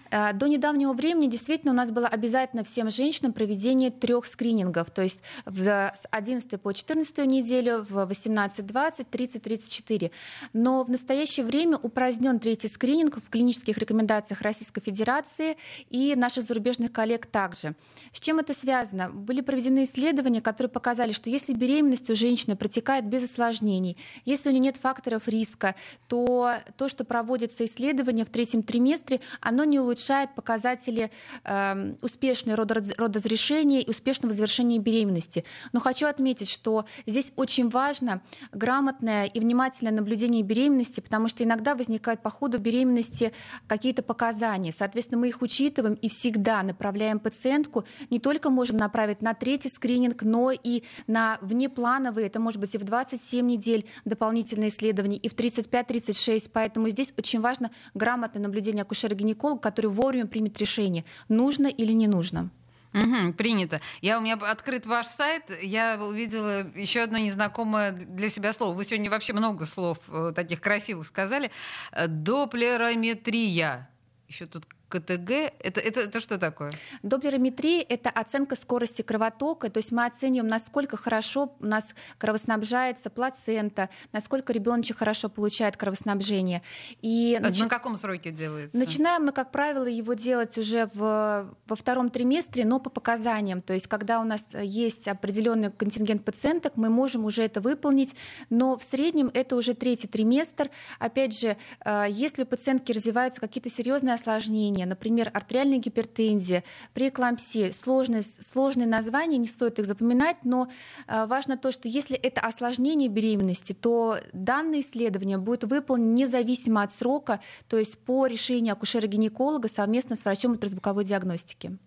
Э, 0.09 0.33
до 0.33 0.47
недавнего 0.47 0.93
времени 0.93 1.27
действительно 1.27 1.71
у 1.71 1.75
нас 1.75 1.91
было 1.91 2.07
обязательно 2.07 2.63
всем 2.63 2.89
женщинам 2.89 3.33
проведение 3.33 3.91
трех 3.91 4.25
скринингов, 4.25 4.89
то 4.91 5.01
есть 5.01 5.21
с 5.45 5.91
11 6.09 6.61
по 6.61 6.73
14 6.73 7.17
неделю, 7.25 7.85
в 7.87 8.05
18, 8.05 8.65
20, 8.65 9.09
30, 9.09 9.41
34. 9.41 10.11
Но 10.53 10.83
в 10.83 10.89
настоящее 10.89 11.45
время 11.45 11.77
упразднен 11.77 12.39
третий 12.39 12.67
скрининг 12.67 13.17
в 13.17 13.29
клинических 13.29 13.77
рекомендациях 13.77 14.41
Российской 14.41 14.81
Федерации 14.81 15.57
и 15.89 16.15
наших 16.15 16.43
зарубежных 16.43 16.91
коллег 16.91 17.25
также. 17.27 17.75
С 18.11 18.19
чем 18.19 18.39
это 18.39 18.53
связано? 18.53 19.09
Были 19.09 19.41
проведены 19.41 19.83
исследования, 19.83 20.41
которые 20.41 20.69
показали, 20.69 21.11
что 21.11 21.29
если 21.29 21.53
беременность 21.53 22.09
у 22.09 22.15
женщины 22.15 22.55
протекает 22.55 23.05
без 23.05 23.23
осложнений, 23.23 23.97
если 24.25 24.49
у 24.49 24.51
нее 24.51 24.61
нет 24.61 24.77
факторов 24.77 25.27
риска, 25.27 25.50
риска, 25.51 25.75
то 26.07 26.53
то, 26.77 26.89
что 26.89 27.03
проводится 27.03 27.65
исследование 27.65 28.25
в 28.25 28.29
третьем 28.29 28.63
триместре, 28.63 29.19
оно 29.39 29.63
не 29.63 29.79
улучшает 29.79 30.33
показатели 30.35 31.11
э, 31.43 31.93
успешной 32.01 32.55
родоразрешения 32.55 33.81
и 33.81 33.89
успешного 33.89 34.33
завершения 34.33 34.79
беременности. 34.79 35.43
Но 35.73 35.79
хочу 35.79 36.07
отметить, 36.07 36.49
что 36.49 36.85
здесь 37.05 37.31
очень 37.35 37.69
важно 37.69 38.21
грамотное 38.51 39.25
и 39.25 39.39
внимательное 39.39 39.93
наблюдение 39.93 40.43
беременности, 40.43 40.99
потому 40.99 41.27
что 41.27 41.43
иногда 41.43 41.75
возникают 41.75 42.21
по 42.21 42.29
ходу 42.29 42.59
беременности 42.59 43.31
какие-то 43.67 44.03
показания. 44.03 44.71
Соответственно, 44.71 45.21
мы 45.21 45.29
их 45.29 45.41
учитываем 45.41 45.95
и 45.95 46.09
всегда 46.09 46.63
направляем 46.63 47.19
пациентку. 47.19 47.85
Не 48.09 48.19
только 48.19 48.49
можем 48.49 48.77
направить 48.77 49.21
на 49.21 49.33
третий 49.33 49.69
скрининг, 49.69 50.23
но 50.23 50.51
и 50.51 50.83
на 51.07 51.37
внеплановые, 51.41 52.27
это 52.27 52.39
может 52.39 52.59
быть 52.59 52.75
и 52.75 52.77
в 52.77 52.83
27 52.83 53.45
недель 53.45 53.85
дополнительные 54.05 54.69
исследования, 54.69 55.17
и 55.17 55.29
в 55.29 55.33
35-36, 55.41 56.49
поэтому 56.53 56.89
здесь 56.89 57.13
очень 57.17 57.41
важно 57.41 57.71
грамотное 57.93 58.41
наблюдение 58.41 58.83
акушера-гинеколога, 58.83 59.59
который 59.59 59.87
вовремя 59.87 60.27
примет 60.27 60.57
решение, 60.59 61.03
нужно 61.27 61.67
или 61.67 61.91
не 61.91 62.07
нужно. 62.07 62.49
Угу, 62.93 63.33
принято. 63.33 63.79
Я 64.01 64.17
у 64.17 64.21
меня 64.21 64.33
открыт 64.33 64.85
ваш 64.85 65.07
сайт, 65.07 65.43
я 65.61 65.97
увидела 66.01 66.69
еще 66.75 67.01
одно 67.01 67.17
незнакомое 67.17 67.93
для 67.93 68.29
себя 68.29 68.51
слово. 68.51 68.75
Вы 68.75 68.83
сегодня 68.83 69.09
вообще 69.09 69.31
много 69.31 69.65
слов 69.65 69.97
э, 70.09 70.33
таких 70.35 70.59
красивых 70.59 71.07
сказали. 71.07 71.51
Э, 71.93 72.07
доплерометрия. 72.07 73.89
Еще 74.27 74.45
тут 74.45 74.65
КТГ, 74.91 75.31
это, 75.59 75.79
это, 75.79 76.01
это 76.01 76.19
что 76.19 76.37
такое? 76.37 76.71
Доплерометрия— 77.01 77.85
это 77.89 78.09
оценка 78.09 78.55
скорости 78.55 79.01
кровотока, 79.01 79.69
то 79.69 79.77
есть 79.77 79.91
мы 79.91 80.05
оцениваем, 80.05 80.47
насколько 80.47 80.97
хорошо 80.97 81.55
у 81.59 81.65
нас 81.65 81.95
кровоснабжается 82.17 83.09
плацента, 83.09 83.89
насколько 84.11 84.53
ребеночек 84.53 84.97
хорошо 84.97 85.29
получает 85.29 85.77
кровоснабжение. 85.77 86.61
И 87.01 87.37
нач... 87.41 87.59
на 87.59 87.69
каком 87.69 87.95
сроке 87.95 88.31
делается? 88.31 88.77
Начинаем 88.77 89.25
мы, 89.25 89.31
как 89.31 89.51
правило, 89.51 89.85
его 89.85 90.13
делать 90.13 90.57
уже 90.57 90.89
в, 90.93 91.55
во 91.67 91.75
втором 91.75 92.09
триместре, 92.09 92.65
но 92.65 92.79
по 92.79 92.89
показаниям. 92.89 93.61
То 93.61 93.73
есть 93.73 93.87
когда 93.87 94.19
у 94.19 94.23
нас 94.23 94.45
есть 94.61 95.07
определенный 95.07 95.71
контингент 95.71 96.25
пациенток, 96.25 96.73
мы 96.75 96.89
можем 96.89 97.25
уже 97.25 97.43
это 97.43 97.61
выполнить, 97.61 98.15
но 98.49 98.77
в 98.77 98.83
среднем 98.83 99.31
это 99.33 99.55
уже 99.55 99.73
третий 99.73 100.07
триместр. 100.07 100.69
Опять 100.99 101.39
же, 101.39 101.57
э, 101.85 102.05
если 102.09 102.43
у 102.43 102.45
пациентки 102.45 102.91
развиваются 102.91 103.39
какие-то 103.39 103.69
серьезные 103.69 104.15
осложнения, 104.15 104.80
осложнения, 104.81 104.85
например, 104.85 105.31
артериальная 105.33 105.77
гипертензия, 105.77 106.63
преэклампсия, 106.93 107.73
сложные, 107.73 108.23
сложные 108.23 108.87
названия, 108.87 109.37
не 109.37 109.47
стоит 109.47 109.79
их 109.79 109.85
запоминать, 109.85 110.37
но 110.43 110.67
э, 111.07 111.25
важно 111.27 111.57
то, 111.57 111.71
что 111.71 111.87
если 111.87 112.15
это 112.15 112.41
осложнение 112.41 113.09
беременности, 113.09 113.73
то 113.73 114.17
данное 114.33 114.81
исследование 114.81 115.37
будет 115.37 115.63
выполнено 115.63 116.13
независимо 116.13 116.83
от 116.83 116.93
срока, 116.93 117.39
то 117.67 117.77
есть 117.77 117.97
по 117.99 118.27
решению 118.27 118.73
акушера-гинеколога 118.73 119.69
совместно 119.69 120.15
с 120.15 120.25
врачом 120.25 120.51
ультразвуковой 120.51 121.05
диагностики. 121.05 121.77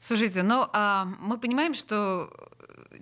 Слушайте, 0.00 0.42
ну 0.42 0.66
а 0.72 1.06
мы 1.20 1.38
понимаем, 1.38 1.74
что 1.74 2.28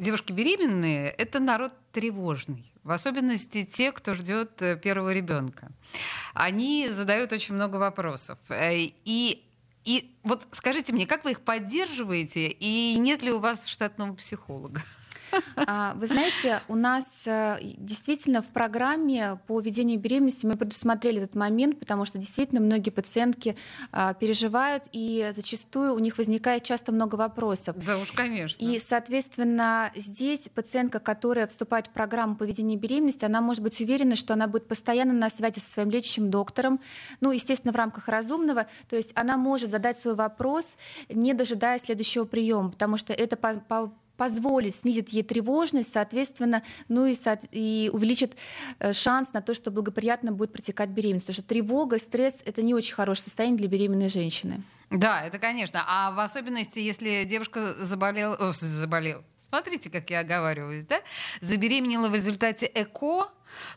девушки 0.02 0.32
беременные— 0.32 1.10
это 1.18 1.40
народ 1.40 1.72
тревожный, 1.92 2.72
в 2.82 2.90
особенности 2.90 3.64
те, 3.64 3.92
кто 3.92 4.14
ждет 4.14 4.60
э, 4.60 4.76
первого 4.76 5.12
ребенка. 5.12 5.70
Они 6.34 6.88
задают 6.90 7.32
очень 7.32 7.54
много 7.54 7.76
вопросов. 7.76 8.38
Э, 8.48 8.74
и 8.74 9.48
и 9.84 10.16
вот 10.22 10.46
скажите 10.52 10.92
мне, 10.92 11.06
как 11.06 11.24
вы 11.24 11.32
их 11.32 11.40
поддерживаете, 11.40 12.46
и 12.46 12.94
нет 12.96 13.22
ли 13.24 13.32
у 13.32 13.40
вас 13.40 13.66
штатного 13.66 14.14
психолога? 14.14 14.80
А, 15.56 15.94
вы 15.94 16.06
знаете, 16.06 16.60
у 16.68 16.74
нас 16.74 17.22
э, 17.26 17.58
действительно 17.62 18.42
в 18.42 18.48
программе 18.48 19.38
по 19.46 19.60
ведению 19.60 19.98
беременности 19.98 20.46
мы 20.46 20.56
предусмотрели 20.56 21.22
этот 21.22 21.34
момент, 21.34 21.78
потому 21.78 22.04
что 22.04 22.18
действительно 22.18 22.60
многие 22.60 22.90
пациентки 22.90 23.56
а, 23.90 24.14
переживают, 24.14 24.84
и 24.92 25.32
зачастую 25.34 25.94
у 25.94 25.98
них 25.98 26.18
возникает 26.18 26.62
часто 26.64 26.92
много 26.92 27.16
вопросов. 27.16 27.76
Да 27.84 27.98
уж, 27.98 28.12
конечно. 28.12 28.62
И, 28.64 28.78
соответственно, 28.78 29.90
здесь 29.94 30.48
пациентка, 30.54 31.00
которая 31.00 31.46
вступает 31.46 31.86
в 31.86 31.90
программу 31.90 32.36
по 32.36 32.44
ведению 32.44 32.78
беременности, 32.78 33.24
она 33.24 33.40
может 33.40 33.62
быть 33.62 33.80
уверена, 33.80 34.16
что 34.16 34.34
она 34.34 34.46
будет 34.46 34.68
постоянно 34.68 35.12
на 35.12 35.30
связи 35.30 35.58
со 35.58 35.70
своим 35.70 35.90
лечащим 35.90 36.30
доктором, 36.30 36.80
ну, 37.20 37.30
естественно, 37.30 37.72
в 37.72 37.76
рамках 37.76 38.08
разумного, 38.08 38.66
то 38.88 38.96
есть 38.96 39.12
она 39.14 39.36
может 39.36 39.70
задать 39.70 40.00
свой 40.00 40.14
вопрос, 40.14 40.66
не 41.08 41.34
дожидаясь 41.34 41.82
следующего 41.82 42.24
приема, 42.24 42.70
потому 42.70 42.96
что 42.96 43.12
это 43.12 43.36
по, 43.36 43.54
по 43.54 43.92
позволит, 44.16 44.74
снизит 44.74 45.08
ей 45.10 45.22
тревожность, 45.22 45.92
соответственно, 45.92 46.62
ну 46.88 47.06
и, 47.06 47.16
и 47.50 47.90
увеличит 47.92 48.36
э, 48.78 48.92
шанс 48.92 49.32
на 49.32 49.40
то, 49.40 49.54
что 49.54 49.70
благоприятно 49.70 50.32
будет 50.32 50.52
протекать 50.52 50.90
беременность. 50.90 51.26
Потому 51.26 51.34
что 51.34 51.48
тревога, 51.48 51.98
стресс— 51.98 52.38
это 52.44 52.62
не 52.62 52.74
очень 52.74 52.94
хорошее 52.94 53.24
состояние 53.24 53.58
для 53.58 53.68
беременной 53.68 54.08
женщины. 54.08 54.62
Да, 54.90 55.22
это 55.24 55.38
конечно. 55.38 55.84
А 55.86 56.12
в 56.12 56.20
особенности, 56.20 56.78
если 56.78 57.24
девушка 57.24 57.74
заболела, 57.84 58.34
о, 58.36 58.52
заболела, 58.52 59.24
смотрите, 59.48 59.90
как 59.90 60.10
я 60.10 60.20
оговариваюсь, 60.20 60.84
да, 60.84 61.00
забеременела 61.40 62.08
в 62.08 62.14
результате 62.14 62.70
ЭКО, 62.74 63.30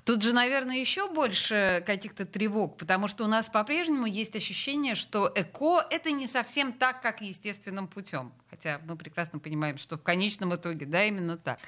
Тут 0.03 0.23
же, 0.23 0.33
наверное, 0.33 0.77
еще 0.77 1.09
больше 1.09 1.83
каких-то 1.85 2.25
тревог, 2.25 2.77
потому 2.77 3.07
что 3.07 3.25
у 3.25 3.27
нас 3.27 3.49
по-прежнему 3.49 4.05
есть 4.05 4.35
ощущение, 4.35 4.95
что 4.95 5.31
ЭКО— 5.33 5.85
это 5.89 6.11
не 6.11 6.27
совсем 6.27 6.73
так, 6.73 7.01
как 7.01 7.21
естественным 7.21 7.87
путем. 7.87 8.31
Хотя 8.55 8.79
мы 8.87 8.95
прекрасно 8.95 9.37
понимаем, 9.39 9.77
что 9.77 9.97
в 9.97 10.01
конечном 10.01 10.55
итоге, 10.55 10.85
да, 10.85 11.03
именно 11.03 11.35
так. 11.35 11.59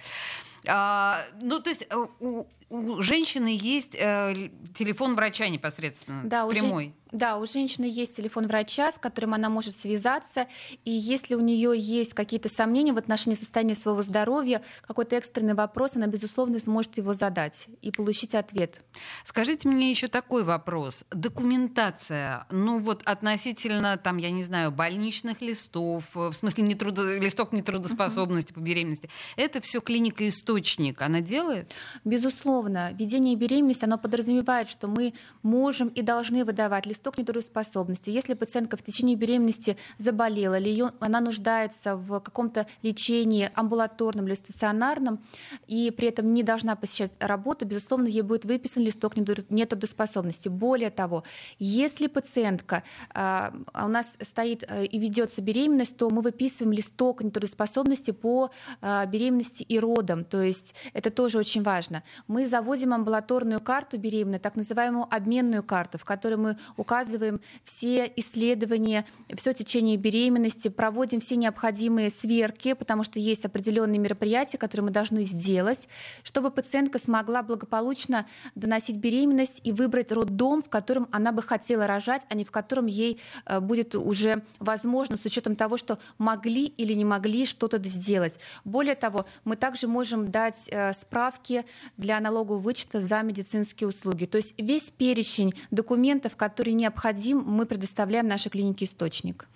А, 0.65 1.21
ну, 1.41 1.59
то 1.59 1.69
есть 1.69 1.85
э, 1.89 2.05
у, 2.21 2.47
у 2.69 3.01
женщины 3.01 3.57
есть 3.59 3.95
э, 3.95 4.49
телефон 4.73 5.15
врача 5.15 5.47
непосредственно, 5.49 6.23
да, 6.23 6.47
прямой. 6.47 6.87
Уже, 6.87 6.93
да, 7.11 7.37
у 7.37 7.45
женщины 7.45 7.85
есть 7.85 8.17
телефон 8.17 8.47
врача, 8.47 8.91
с 8.91 8.97
которым 8.97 9.33
она 9.33 9.49
может 9.49 9.79
связаться, 9.79 10.47
и 10.83 10.91
если 10.91 11.35
у 11.35 11.39
нее 11.39 11.71
есть 11.77 12.13
какие-то 12.13 12.49
сомнения 12.49 12.91
в 12.91 12.97
отношении 12.97 13.35
состояния 13.35 13.75
своего 13.75 14.01
здоровья, 14.01 14.61
какой-то 14.81 15.15
экстренный 15.15 15.53
вопрос, 15.53 15.95
она, 15.95 16.07
безусловно, 16.07 16.59
сможет 16.59 16.97
его 16.97 17.13
задать 17.13 17.67
и 17.81 17.91
получить 17.91 18.35
ответ. 18.35 18.81
Скажите 19.23 19.69
мне 19.69 19.89
еще 19.89 20.07
такой 20.07 20.43
вопрос. 20.43 21.05
Документация, 21.11 22.45
ну 22.51 22.79
вот 22.79 23.03
относительно, 23.05 23.97
там, 23.97 24.17
я 24.17 24.31
не 24.31 24.43
знаю, 24.43 24.71
больничных 24.71 25.41
листов, 25.41 26.13
в 26.13 26.33
смысле 26.33 26.65
нетрудо... 26.77 27.17
листок 27.17 27.51
нетрудоспособности 27.53 28.53
по 28.53 28.59
беременности, 28.59 29.09
это 29.35 29.61
все 29.61 29.81
клиника 29.81 30.27
источник, 30.27 31.01
она 31.01 31.21
делает? 31.21 31.71
Безусловно. 32.05 32.91
Ведение 32.93 33.35
беременности, 33.35 33.85
оно 33.85 33.97
подразумевает, 33.97 34.69
что 34.69 34.87
мы 34.87 35.13
можем 35.41 35.89
и 35.89 36.01
должны 36.01 36.45
выдавать 36.45 36.85
листок 36.85 37.17
нетрудоспособности. 37.17 38.09
Если 38.09 38.33
пациентка 38.35 38.77
в 38.77 38.83
течение 38.83 39.15
беременности 39.15 39.77
заболела, 39.97 40.59
или 40.59 40.69
ее, 40.69 40.91
она 40.99 41.19
нуждается 41.19 41.95
в 41.97 42.19
каком-то 42.19 42.67
лечении 42.83 43.49
амбулаторном 43.55 44.27
или 44.27 44.35
стационарном, 44.35 45.19
и 45.67 45.91
при 45.91 46.09
этом 46.09 46.31
не 46.31 46.43
должна 46.43 46.75
посещать 46.75 47.11
работу, 47.19 47.65
безусловно, 47.65 48.07
ей 48.07 48.21
будет 48.21 48.45
выписан 48.45 48.83
листок 48.83 49.15
нетрудоспособности. 49.17 50.49
Более 50.49 50.91
того, 50.91 51.23
если 51.59 52.07
пациентка 52.07 52.83
а, 53.13 53.53
у 53.73 53.87
нас 53.87 54.15
стоит 54.21 54.63
а, 54.69 54.83
и 54.83 54.99
ведется 54.99 55.41
беременность, 55.41 55.97
то 55.97 56.09
мы 56.09 56.21
выписываем 56.21 56.66
листок 56.71 57.23
нетрудоспособности 57.23 58.11
по 58.11 58.51
а, 58.81 59.05
беременности 59.05 59.63
и 59.63 59.79
родам. 59.79 60.23
То 60.23 60.41
есть 60.41 60.75
это 60.93 61.11
тоже 61.11 61.37
очень 61.37 61.63
важно. 61.63 62.03
Мы 62.27 62.47
заводим 62.47 62.93
амбулаторную 62.93 63.61
карту 63.61 63.97
беременной, 63.97 64.39
так 64.39 64.55
называемую 64.55 65.07
обменную 65.09 65.63
карту, 65.63 65.97
в 65.97 66.05
которой 66.05 66.35
мы 66.35 66.57
указываем 66.77 67.41
все 67.63 68.11
исследования, 68.15 69.05
все 69.35 69.53
течение 69.53 69.97
беременности, 69.97 70.67
проводим 70.67 71.19
все 71.19 71.35
необходимые 71.35 72.09
сверки, 72.09 72.73
потому 72.73 73.03
что 73.03 73.19
есть 73.19 73.45
определенные 73.45 73.99
мероприятия, 73.99 74.57
которые 74.57 74.85
мы 74.85 74.91
должны 74.91 75.25
сделать, 75.25 75.87
чтобы 76.23 76.51
пациентка 76.51 76.99
смогла 76.99 77.43
благополучно 77.43 78.25
доносить 78.55 78.97
беременность 78.97 79.61
и 79.63 79.71
выбрать 79.71 80.11
роддом, 80.11 80.63
в 80.63 80.69
котором 80.69 81.07
она 81.11 81.31
бы 81.31 81.41
хотела 81.41 81.87
рожать, 81.87 82.23
а 82.29 82.35
не 82.35 82.45
в 82.45 82.51
котором 82.51 82.85
ей 82.85 83.19
э, 83.45 83.59
будет 83.59 83.95
уже 83.95 84.43
возможно 84.59 85.17
с 85.17 85.25
учетом 85.25 85.55
того, 85.55 85.77
что 85.77 85.99
могли 86.17 86.56
или 86.65 86.93
не 86.93 87.05
могли 87.05 87.45
что-то 87.45 87.77
сделать. 87.83 88.39
Более 88.65 88.95
того, 88.95 89.25
мы 89.43 89.55
также 89.55 89.87
можем 89.87 90.31
дать 90.31 90.67
э, 90.69 90.93
справки 90.93 91.65
для 91.97 92.19
налогового 92.19 92.59
вычета 92.59 93.01
за 93.01 93.21
медицинские 93.21 93.87
услуги. 93.87 94.25
То 94.25 94.37
есть 94.37 94.53
весь 94.57 94.89
перечень 94.89 95.53
документов, 95.71 96.35
которые 96.35 96.73
необходим, 96.73 97.39
мы 97.39 97.65
предоставляем 97.65 98.27
нашей 98.27 98.49
клинике 98.49 98.85
«Источник». 98.85 99.47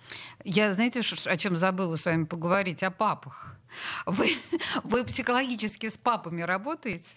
Я, 0.44 0.72
знаете, 0.74 1.00
о 1.00 1.36
чем 1.36 1.56
забыла 1.56 1.96
с 1.96 2.04
вами 2.04 2.24
поговорить? 2.24 2.82
О 2.82 2.90
папах. 2.90 3.51
Вы, 4.06 4.30
вы 4.84 5.04
психологически 5.04 5.88
с 5.88 5.98
папами 5.98 6.42
работаете? 6.42 7.14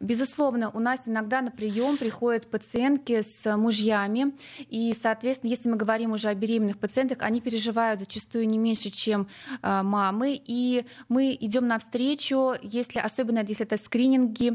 Безусловно, 0.00 0.70
у 0.70 0.78
нас 0.78 1.02
иногда 1.06 1.40
на 1.42 1.50
прием 1.50 1.96
приходят 1.96 2.48
пациентки 2.50 3.22
с 3.22 3.56
мужьями, 3.56 4.32
и, 4.68 4.94
соответственно, 5.00 5.50
если 5.50 5.68
мы 5.68 5.76
говорим 5.76 6.12
уже 6.12 6.28
о 6.28 6.34
беременных 6.34 6.78
пациентах, 6.78 7.18
они 7.22 7.40
переживают 7.40 8.00
зачастую 8.00 8.46
не 8.46 8.58
меньше, 8.58 8.90
чем 8.90 9.26
э, 9.62 9.82
мамы, 9.82 10.40
и 10.44 10.84
мы 11.08 11.36
идем 11.40 11.66
навстречу, 11.66 12.52
если, 12.62 13.00
особенно 13.00 13.40
если 13.40 13.66
это 13.66 13.76
скрининги, 13.76 14.52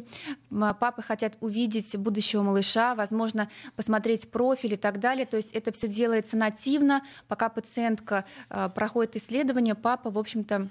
папы 0.49 1.01
хотят 1.01 1.37
увидеть 1.41 1.95
будущего 1.97 2.41
малыша, 2.41 2.95
возможно, 2.95 3.49
посмотреть 3.75 4.31
профиль 4.31 4.73
и 4.73 4.77
так 4.77 4.99
далее, 4.99 5.25
то 5.25 5.37
есть 5.37 5.51
это 5.51 5.71
все 5.71 5.87
делается 5.87 6.37
нативно, 6.37 7.03
пока 7.27 7.49
пациентка 7.49 8.25
э, 8.49 8.69
проходит 8.73 9.17
исследование, 9.17 9.75
папа, 9.75 10.09
в 10.09 10.17
общем-то, 10.17 10.69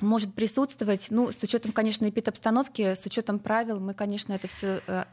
может 0.00 0.34
присутствовать, 0.34 1.08
ну, 1.10 1.32
с 1.32 1.42
учетом, 1.42 1.72
конечно, 1.72 2.08
эпидобстановки, 2.08 2.94
с 2.94 3.04
учетом 3.06 3.38
правил, 3.38 3.80
мы, 3.80 3.94
конечно, 3.94 4.32
это 4.32 4.48
все 4.48 4.80
э, 4.86 5.04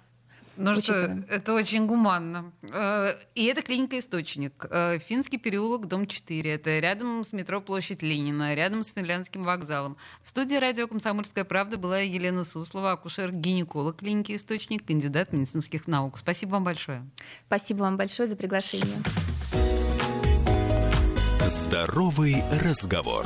ну 0.55 0.79
что, 0.79 1.23
это 1.29 1.53
очень 1.53 1.87
гуманно. 1.87 2.51
Э, 2.61 3.13
и 3.33 3.45
это 3.45 3.61
клиника 3.61 3.97
«Источник». 3.97 4.67
Э, 4.69 4.99
Финский 4.99 5.37
переулок, 5.37 5.87
дом 5.87 6.05
4. 6.05 6.53
Это 6.53 6.79
рядом 6.79 7.23
с 7.23 7.33
метро 7.33 7.59
Площадь 7.59 8.03
Ленина, 8.03 8.53
рядом 8.53 8.83
с 8.83 8.89
Финляндским 8.93 9.43
вокзалом. 9.43 9.97
В 10.21 10.29
студии 10.29 10.55
радио 10.55 10.87
«Комсомольская 10.87 11.43
правда» 11.43 11.77
была 11.77 11.99
Елена 11.99 12.43
Суслова, 12.43 12.91
акушер-гинеколог 12.91 13.97
клиники 13.97 14.35
«Источник», 14.35 14.85
кандидат 14.85 15.33
медицинских 15.33 15.87
наук. 15.87 16.17
Спасибо 16.19 16.51
вам 16.51 16.63
большое. 16.63 17.03
Спасибо 17.47 17.79
вам 17.79 17.97
большое 17.97 18.29
за 18.29 18.35
приглашение. 18.35 18.97
Здоровый 21.47 22.43
разговор. 22.61 23.25